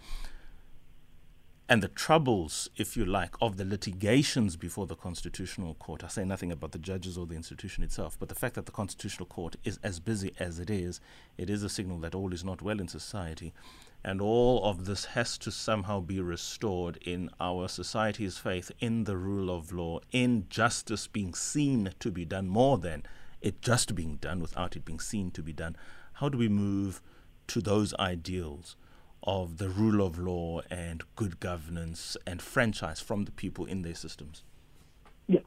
and 1.71 1.81
the 1.81 1.87
troubles, 1.87 2.69
if 2.75 2.97
you 2.97 3.05
like, 3.05 3.33
of 3.41 3.55
the 3.55 3.63
litigations 3.63 4.57
before 4.57 4.85
the 4.87 4.95
Constitutional 4.97 5.73
Court. 5.75 6.03
I 6.03 6.09
say 6.09 6.25
nothing 6.25 6.51
about 6.51 6.73
the 6.73 6.77
judges 6.77 7.17
or 7.17 7.25
the 7.25 7.37
institution 7.37 7.81
itself, 7.81 8.17
but 8.19 8.27
the 8.27 8.35
fact 8.35 8.55
that 8.55 8.65
the 8.65 8.73
Constitutional 8.73 9.25
Court 9.25 9.55
is 9.63 9.79
as 9.81 10.01
busy 10.01 10.33
as 10.37 10.59
it 10.59 10.69
is, 10.69 10.99
it 11.37 11.49
is 11.49 11.63
a 11.63 11.69
signal 11.69 11.99
that 11.99 12.13
all 12.13 12.33
is 12.33 12.43
not 12.43 12.61
well 12.61 12.81
in 12.81 12.89
society. 12.89 13.53
And 14.03 14.19
all 14.19 14.65
of 14.65 14.83
this 14.83 15.05
has 15.05 15.37
to 15.37 15.49
somehow 15.49 16.01
be 16.01 16.19
restored 16.19 16.97
in 17.05 17.29
our 17.39 17.69
society's 17.69 18.37
faith 18.37 18.73
in 18.81 19.05
the 19.05 19.15
rule 19.15 19.49
of 19.49 19.71
law, 19.71 20.01
in 20.11 20.47
justice 20.49 21.07
being 21.07 21.33
seen 21.33 21.93
to 22.01 22.11
be 22.11 22.25
done 22.25 22.49
more 22.49 22.79
than 22.79 23.03
it 23.39 23.61
just 23.61 23.95
being 23.95 24.17
done 24.17 24.41
without 24.41 24.75
it 24.75 24.83
being 24.83 24.99
seen 24.99 25.31
to 25.31 25.41
be 25.41 25.53
done. 25.53 25.77
How 26.15 26.27
do 26.27 26.37
we 26.37 26.49
move 26.49 27.01
to 27.47 27.61
those 27.61 27.93
ideals? 27.93 28.75
Of 29.23 29.57
the 29.57 29.69
rule 29.69 30.05
of 30.05 30.17
law 30.17 30.61
and 30.69 31.03
good 31.15 31.39
governance 31.39 32.17
and 32.25 32.41
franchise 32.41 32.99
from 32.99 33.25
the 33.25 33.31
people 33.31 33.65
in 33.65 33.81
their 33.81 33.95
systems? 33.95 34.43
Yeah. 35.27 35.39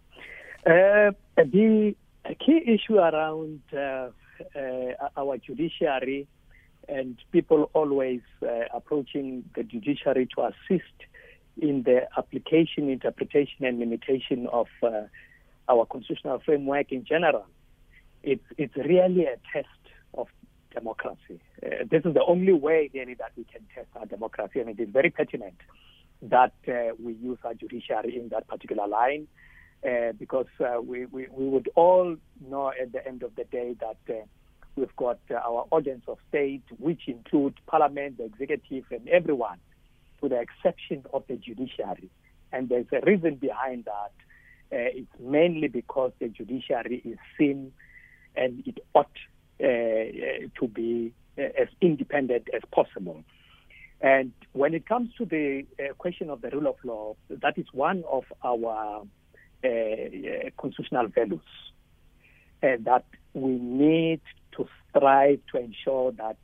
Uh, 0.66 1.12
the 1.36 1.94
key 2.44 2.62
issue 2.66 2.96
around 2.96 3.60
uh, 3.72 4.08
uh, 4.56 5.08
our 5.16 5.38
judiciary 5.38 6.26
and 6.88 7.16
people 7.32 7.70
always 7.72 8.20
uh, 8.42 8.64
approaching 8.72 9.44
the 9.54 9.62
judiciary 9.62 10.28
to 10.34 10.44
assist 10.46 10.84
in 11.60 11.82
the 11.84 12.06
application, 12.16 12.90
interpretation, 12.90 13.64
and 13.64 13.78
limitation 13.78 14.46
of 14.52 14.66
uh, 14.82 15.02
our 15.68 15.86
constitutional 15.86 16.40
framework 16.44 16.92
in 16.92 17.04
general. 17.04 17.46
It's, 18.22 18.44
it's 18.58 18.76
really 18.76 19.24
a 19.24 19.36
test 19.52 19.68
democracy. 20.74 21.40
Uh, 21.64 21.84
this 21.90 22.02
is 22.04 22.14
the 22.14 22.24
only 22.26 22.52
way 22.52 22.90
really 22.92 23.14
that 23.14 23.32
we 23.36 23.44
can 23.44 23.62
test 23.74 23.88
our 23.96 24.06
democracy, 24.06 24.60
and 24.60 24.68
it 24.68 24.80
is 24.80 24.88
very 24.90 25.10
pertinent 25.10 25.56
that 26.22 26.54
uh, 26.68 26.94
we 27.02 27.14
use 27.14 27.38
our 27.44 27.54
judiciary 27.54 28.18
in 28.18 28.28
that 28.30 28.46
particular 28.48 28.86
line, 28.86 29.26
uh, 29.86 30.12
because 30.18 30.46
uh, 30.60 30.80
we, 30.80 31.06
we, 31.06 31.26
we 31.30 31.48
would 31.48 31.68
all 31.74 32.16
know 32.48 32.68
at 32.68 32.92
the 32.92 33.06
end 33.06 33.22
of 33.22 33.34
the 33.36 33.44
day 33.44 33.76
that 33.80 34.14
uh, 34.14 34.24
we've 34.76 34.96
got 34.96 35.18
uh, 35.30 35.34
our 35.34 35.66
organs 35.70 36.02
of 36.08 36.18
state, 36.28 36.62
which 36.78 37.02
include 37.06 37.54
parliament, 37.66 38.16
the 38.18 38.24
executive, 38.24 38.84
and 38.90 39.08
everyone, 39.08 39.58
to 40.20 40.28
the 40.28 40.40
exception 40.40 41.04
of 41.12 41.22
the 41.28 41.36
judiciary. 41.36 42.10
And 42.52 42.68
there's 42.68 42.86
a 42.92 43.00
reason 43.04 43.34
behind 43.36 43.84
that. 43.84 44.12
it's 44.70 45.10
mainly 45.20 45.68
because 45.68 46.12
the 46.18 46.28
judiciary 46.28 47.02
is 47.04 47.18
seen 47.36 47.72
and 48.36 48.62
it 48.66 48.78
ought 48.94 49.10
to 49.64 50.68
be 50.72 51.12
uh, 51.38 51.42
as 51.60 51.68
independent 51.80 52.48
as 52.54 52.62
possible. 52.70 53.22
And 54.00 54.32
when 54.52 54.74
it 54.74 54.86
comes 54.86 55.10
to 55.18 55.24
the 55.24 55.64
question 55.98 56.28
of 56.30 56.42
the 56.42 56.50
rule 56.50 56.66
of 56.66 56.76
law, 56.84 57.16
that 57.30 57.56
is 57.56 57.66
one 57.72 58.04
of 58.10 58.24
our 58.44 59.02
constitutional 60.58 61.08
values 61.08 61.40
that 62.60 63.04
we 63.32 63.52
need 63.52 64.20
to 64.56 64.66
strive 64.90 65.40
to 65.52 65.58
ensure 65.58 66.12
that 66.12 66.36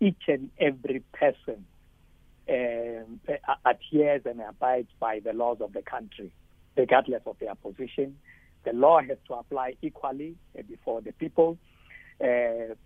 each 0.00 0.22
and 0.28 0.50
every 0.58 1.02
person 1.12 1.64
um, 2.48 3.20
adheres 3.64 4.22
and 4.24 4.40
abides 4.40 4.88
by 5.00 5.20
the 5.20 5.32
laws 5.32 5.58
of 5.60 5.72
the 5.72 5.82
country, 5.82 6.30
regardless 6.76 7.22
of 7.26 7.36
their 7.40 7.54
position. 7.54 8.16
The 8.64 8.72
law 8.72 9.00
has 9.00 9.18
to 9.28 9.34
apply 9.34 9.74
equally 9.82 10.36
before 10.68 11.00
the 11.00 11.12
people, 11.12 11.58
uh, 11.58 11.75
and 12.20 12.76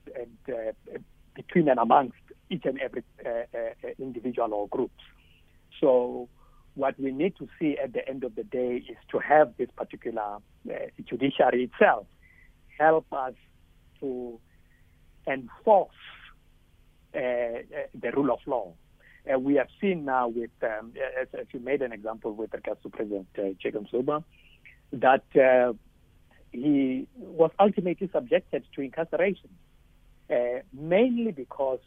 uh, 0.48 0.98
between 1.34 1.68
and 1.68 1.78
amongst 1.78 2.16
each 2.50 2.64
and 2.64 2.78
every 2.80 3.02
uh, 3.24 3.30
individual 3.98 4.52
or 4.54 4.68
groups. 4.68 5.02
So 5.80 6.28
what 6.74 6.98
we 6.98 7.12
need 7.12 7.36
to 7.36 7.48
see 7.58 7.76
at 7.82 7.92
the 7.92 8.06
end 8.08 8.24
of 8.24 8.34
the 8.34 8.44
day 8.44 8.84
is 8.88 8.96
to 9.10 9.18
have 9.18 9.52
this 9.56 9.68
particular 9.76 10.38
judiciary 11.08 11.64
itself 11.64 12.06
help 12.78 13.06
us 13.12 13.34
to 14.00 14.38
enforce 15.26 15.94
the 17.12 18.12
rule 18.14 18.32
of 18.32 18.40
law. 18.46 18.72
Uh, 19.30 19.38
we 19.38 19.54
have 19.54 19.68
seen 19.80 20.04
now 20.04 20.28
with, 20.28 20.50
um, 20.62 20.92
as, 21.20 21.28
as, 21.38 21.46
you 21.52 21.60
made 21.60 21.82
an 21.82 21.92
example 21.92 22.32
with 22.32 22.52
regards 22.54 22.80
to 22.82 22.88
President 22.88 23.26
uh, 23.38 23.42
Jacob 23.60 23.86
Zuma, 23.90 24.24
that 24.92 25.24
uh, 25.36 25.72
he 26.52 27.06
was 27.16 27.50
ultimately 27.58 28.08
subjected 28.12 28.64
to 28.74 28.82
incarceration, 28.82 29.50
uh, 30.30 30.60
mainly 30.72 31.32
because 31.32 31.80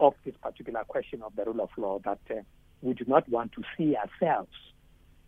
of 0.00 0.14
this 0.24 0.34
particular 0.42 0.84
question 0.86 1.22
of 1.22 1.34
the 1.36 1.44
rule 1.44 1.60
of 1.60 1.70
law 1.76 1.98
that 2.04 2.20
uh, 2.30 2.40
we 2.82 2.94
do 2.94 3.04
not 3.06 3.28
want 3.28 3.52
to 3.52 3.62
see 3.76 3.96
ourselves 3.96 4.50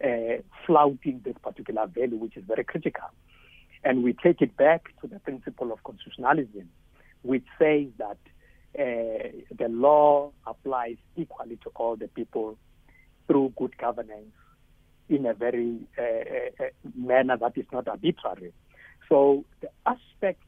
uh, 0.05 0.41
flouting 0.67 1.21
this 1.25 1.37
particular 1.43 1.87
value, 1.87 2.17
which 2.17 2.37
is 2.37 2.45
very 2.47 2.65
critical. 2.65 3.09
And 3.85 4.03
we 4.03 4.13
take 4.13 4.41
it 4.41 4.57
back 4.57 4.85
to 5.01 5.07
the 5.07 5.19
principle 5.19 5.73
of 5.73 5.83
constitutionalism, 5.85 6.69
which 7.23 7.45
says 7.59 7.87
that 7.99 8.19
uh, 8.79 9.29
the 9.59 9.69
law 9.69 10.31
applies 10.47 10.97
equally 11.17 11.57
to 11.57 11.71
all 11.75 11.97
the 11.97 12.09
people 12.09 12.57
through 13.27 13.53
good 13.57 13.77
governance 13.77 14.33
in 15.09 15.27
a 15.27 15.35
very 15.35 15.81
uh, 15.99 16.65
uh, 16.65 16.69
manner 16.95 17.37
that 17.37 17.59
is 17.59 17.67
not 17.73 17.89
arbitrary. 17.89 18.53
So 19.11 19.45
the 19.61 19.69
aspect 19.87 20.43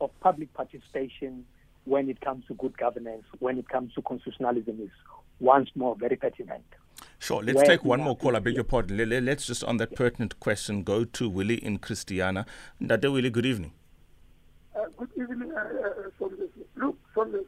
of 0.00 0.10
public 0.20 0.54
participation 0.54 1.44
when 1.84 2.08
it 2.08 2.20
comes 2.20 2.46
to 2.46 2.54
good 2.54 2.78
governance, 2.78 3.24
when 3.40 3.58
it 3.58 3.68
comes 3.68 3.92
to 3.94 4.02
constitutionalism 4.02 4.80
is 4.80 4.90
once 5.40 5.68
more 5.74 5.94
very 5.96 6.16
pertinent. 6.16 6.64
Sure. 7.18 7.42
Let's 7.42 7.56
Where 7.56 7.66
take 7.66 7.84
one 7.84 8.00
more 8.00 8.16
call. 8.16 8.36
I 8.36 8.38
beg 8.38 8.54
your 8.54 8.64
pardon. 8.64 8.96
Let's 9.24 9.46
just, 9.46 9.64
on 9.64 9.76
that 9.78 9.94
pertinent 9.94 10.38
question, 10.40 10.82
go 10.82 11.04
to 11.04 11.28
Willie 11.28 11.62
in 11.64 11.78
Christiana. 11.78 12.46
Dada 12.84 13.10
Willie, 13.10 13.30
good 13.30 13.46
evening. 13.46 13.72
Uh, 14.74 14.84
good 14.96 15.10
evening, 15.16 15.52
uh, 15.52 15.58
uh, 15.58 16.28
Look, 16.76 16.98
from 17.12 17.32
the 17.32 17.44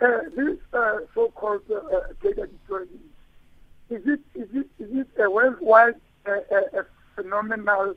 uh, 0.00 0.06
this 0.34 0.56
uh, 0.72 0.98
so-called 1.14 1.60
uh, 1.70 2.00
cadre 2.22 2.46
deployment, 2.48 2.90
is 3.90 4.02
it, 4.06 4.20
is 4.34 4.48
it, 4.54 4.66
is 4.78 5.00
it 5.00 5.08
a 5.22 5.30
worldwide 5.30 6.00
uh, 6.26 6.32
uh, 6.56 6.82
phenomenal 7.14 7.94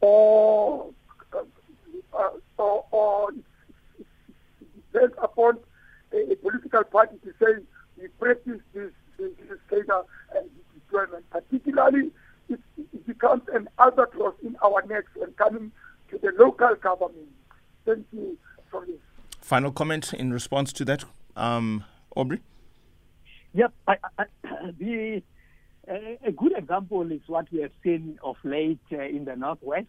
or, 0.00 0.90
uh, 1.32 2.28
or, 2.58 2.84
or 2.90 3.30
depends 4.92 5.14
upon 5.22 5.58
a, 6.12 6.32
a, 6.32 6.36
political 6.36 6.84
party 6.84 7.16
to 7.24 7.32
say 7.40 7.62
we 8.00 8.08
practice 8.18 8.60
this, 8.74 8.90
this, 9.18 9.30
this 9.48 9.58
cadre 9.68 10.02
deployment, 10.74 11.28
particularly 11.30 12.10
it, 12.48 12.60
it 12.76 13.06
becomes 13.06 13.42
an 13.52 13.68
albatross 13.78 14.34
in 14.42 14.56
our 14.64 14.82
necks 14.88 15.10
when 15.16 15.32
coming 15.32 15.70
to 16.10 16.18
the 16.18 16.32
local 16.38 16.74
government. 16.76 17.28
Thank 17.84 18.06
you 18.12 18.36
for 18.70 18.84
this. 18.86 18.96
Final 19.40 19.72
comment 19.72 20.12
in 20.12 20.32
response 20.32 20.72
to 20.74 20.84
that, 20.84 21.04
um, 21.36 21.84
Aubrey? 22.16 22.40
Yep. 23.54 23.72
I, 23.88 23.96
I, 24.18 24.24
the, 24.78 25.22
a 25.88 26.32
good 26.32 26.52
example 26.56 27.10
is 27.10 27.20
what 27.26 27.50
we 27.52 27.60
have 27.62 27.72
seen 27.82 28.18
of 28.22 28.36
late 28.44 28.78
uh, 28.92 29.00
in 29.00 29.24
the 29.24 29.36
Northwest. 29.36 29.86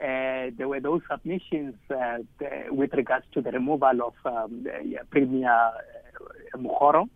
Uh, 0.00 0.54
there 0.56 0.68
were 0.68 0.78
those 0.80 1.00
submissions 1.10 1.74
uh, 1.90 2.18
the, 2.38 2.66
with 2.70 2.92
regards 2.92 3.24
to 3.32 3.40
the 3.40 3.50
removal 3.50 4.00
of 4.06 4.14
um, 4.24 4.62
the, 4.62 4.98
Premier 5.10 5.50
uh, 5.50 6.56
Mokgoro, 6.56 7.08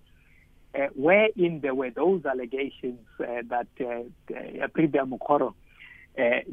uh, 0.75 0.87
wherein 0.95 1.61
there 1.61 1.77
were 1.77 1.91
those 1.91 2.25
allegations 2.25 2.99
uh, 3.21 3.43
that 3.49 3.69
Premier 4.73 5.07
Mokgoro 5.07 5.55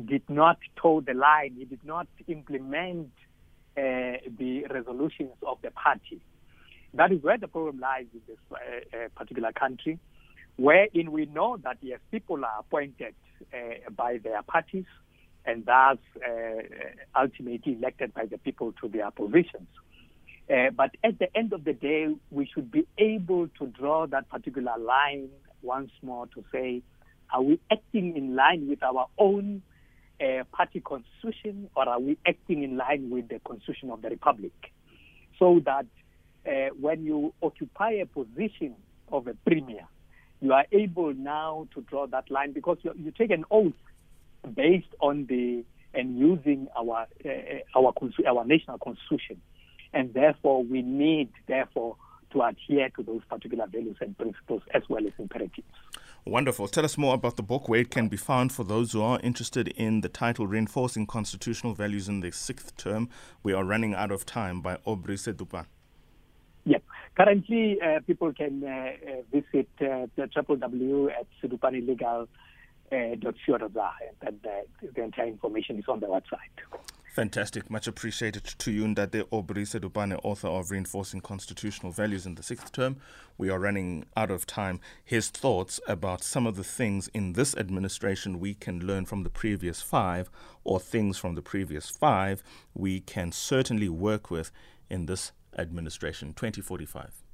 did 0.05 0.21
not 0.29 0.59
toe 0.75 1.01
the 1.01 1.15
line, 1.15 1.55
he 1.57 1.65
did 1.65 1.83
not 1.83 2.07
implement 2.27 3.11
the 3.75 4.65
resolutions 4.69 5.33
of 5.47 5.57
the 5.63 5.71
party. 5.71 6.21
That 6.93 7.11
is 7.11 7.23
where 7.23 7.37
the 7.37 7.47
problem 7.47 7.79
lies 7.79 8.05
in 8.13 8.21
this 8.27 9.09
particular 9.15 9.51
country, 9.51 9.97
wherein 10.59 11.11
we 11.11 11.25
know 11.25 11.57
that 11.63 11.77
yes, 11.81 11.99
people 12.11 12.43
are 12.43 12.59
appointed 12.59 13.15
uh, 13.53 13.89
by 13.95 14.17
their 14.17 14.41
parties 14.43 14.85
and 15.45 15.65
thus 15.65 15.97
uh, 16.17 17.19
ultimately 17.19 17.73
elected 17.73 18.13
by 18.13 18.25
the 18.25 18.37
people 18.37 18.73
to 18.81 18.89
their 18.89 19.09
positions. 19.11 19.67
Uh, 20.49 20.69
but 20.75 20.91
at 21.03 21.17
the 21.19 21.35
end 21.37 21.53
of 21.53 21.63
the 21.63 21.73
day, 21.73 22.07
we 22.31 22.45
should 22.53 22.71
be 22.71 22.85
able 22.97 23.47
to 23.59 23.67
draw 23.67 24.05
that 24.07 24.27
particular 24.29 24.77
line 24.77 25.29
once 25.61 25.91
more 26.01 26.27
to 26.27 26.43
say, 26.51 26.81
are 27.31 27.41
we 27.41 27.59
acting 27.71 28.17
in 28.17 28.35
line 28.35 28.67
with 28.67 28.81
our 28.83 29.07
own 29.17 29.61
uh, 30.19 30.43
party 30.51 30.81
constitution 30.81 31.69
or 31.75 31.87
are 31.87 31.99
we 31.99 32.17
acting 32.27 32.63
in 32.63 32.75
line 32.75 33.09
with 33.09 33.29
the 33.29 33.39
constitution 33.39 33.91
of 33.91 34.01
the 34.01 34.09
republic? 34.09 34.51
So 35.37 35.61
that 35.65 35.85
uh, 36.45 36.73
when 36.79 37.05
you 37.05 37.33
occupy 37.41 37.91
a 37.91 38.05
position 38.05 38.75
of 39.11 39.27
a 39.27 39.35
premier, 39.45 39.87
you 40.41 40.53
are 40.53 40.65
able 40.71 41.13
now 41.13 41.67
to 41.73 41.81
draw 41.81 42.07
that 42.07 42.29
line 42.31 42.53
because 42.53 42.77
you, 42.81 42.93
you 42.97 43.11
take 43.11 43.31
an 43.31 43.45
oath 43.51 43.73
based 44.55 44.93
on 45.01 45.25
the 45.27 45.63
and 45.93 46.17
using 46.17 46.67
our 46.77 47.07
uh, 47.25 47.29
our 47.75 47.93
our 48.27 48.45
national 48.45 48.77
constitution, 48.77 49.41
and 49.93 50.13
therefore 50.13 50.63
we 50.63 50.81
need 50.81 51.29
therefore 51.47 51.95
to 52.31 52.41
adhere 52.43 52.89
to 52.89 53.03
those 53.03 53.21
particular 53.27 53.65
values 53.67 53.97
and 54.01 54.15
principles 54.17 54.61
as 54.73 54.83
well 54.87 55.05
as 55.05 55.13
imperatives. 55.17 55.67
Wonderful. 56.25 56.67
Tell 56.67 56.85
us 56.85 56.97
more 56.97 57.15
about 57.15 57.37
the 57.37 57.43
book, 57.43 57.67
where 57.67 57.79
it 57.79 57.89
can 57.89 58.07
be 58.07 58.17
found 58.17 58.51
for 58.51 58.63
those 58.63 58.91
who 58.91 59.01
are 59.01 59.19
interested 59.21 59.69
in 59.69 60.01
the 60.01 60.09
title 60.09 60.45
Reinforcing 60.45 61.07
Constitutional 61.07 61.73
Values 61.73 62.07
in 62.07 62.19
the 62.19 62.31
Sixth 62.31 62.77
Term. 62.77 63.09
We 63.41 63.53
are 63.53 63.63
running 63.63 63.95
out 63.95 64.11
of 64.11 64.25
time 64.25 64.61
by 64.61 64.77
Aubrey 64.85 65.15
Sedupane. 65.15 65.65
Yep. 66.69 66.83
Currently, 67.17 67.81
uh, 67.81 67.99
people 68.05 68.31
can 68.31 68.63
uh, 68.63 68.69
uh 68.69 69.23
visit 69.31 69.67
uh, 69.81 70.05
the 70.15 70.29
www 70.37 71.11
at 71.11 71.25
sedupanelegal.co.za 71.41 73.91
and 74.21 74.39
uh, 74.45 74.49
the 74.95 75.03
entire 75.03 75.27
information 75.27 75.79
is 75.79 75.85
on 75.87 75.99
the 75.99 76.05
website. 76.05 76.53
Fantastic. 77.15 77.71
Much 77.71 77.87
appreciated 77.87 78.45
to 78.45 78.71
you, 78.71 78.83
Ndate 78.83 79.25
Aubrey 79.31 79.63
Sedupane, 79.63 80.19
author 80.23 80.47
of 80.47 80.69
Reinforcing 80.69 81.21
Constitutional 81.21 81.91
Values 81.91 82.27
in 82.27 82.35
the 82.35 82.43
Sixth 82.43 82.71
Term. 82.71 82.97
We 83.35 83.49
are 83.49 83.57
running 83.57 84.05
out 84.15 84.29
of 84.29 84.45
time. 84.45 84.79
His 85.03 85.29
thoughts 85.29 85.79
about 85.87 86.23
some 86.23 86.45
of 86.45 86.55
the 86.55 86.63
things 86.63 87.07
in 87.15 87.33
this 87.33 87.57
administration 87.57 88.39
we 88.39 88.53
can 88.53 88.85
learn 88.85 89.05
from 89.05 89.23
the 89.23 89.31
previous 89.31 89.81
five, 89.81 90.29
or 90.63 90.79
things 90.79 91.17
from 91.17 91.33
the 91.33 91.41
previous 91.41 91.89
five 91.89 92.43
we 92.75 92.99
can 92.99 93.31
certainly 93.31 93.89
work 93.89 94.29
with 94.29 94.51
in 94.87 95.07
this 95.07 95.31
administration 95.59 96.33
2045. 96.33 97.28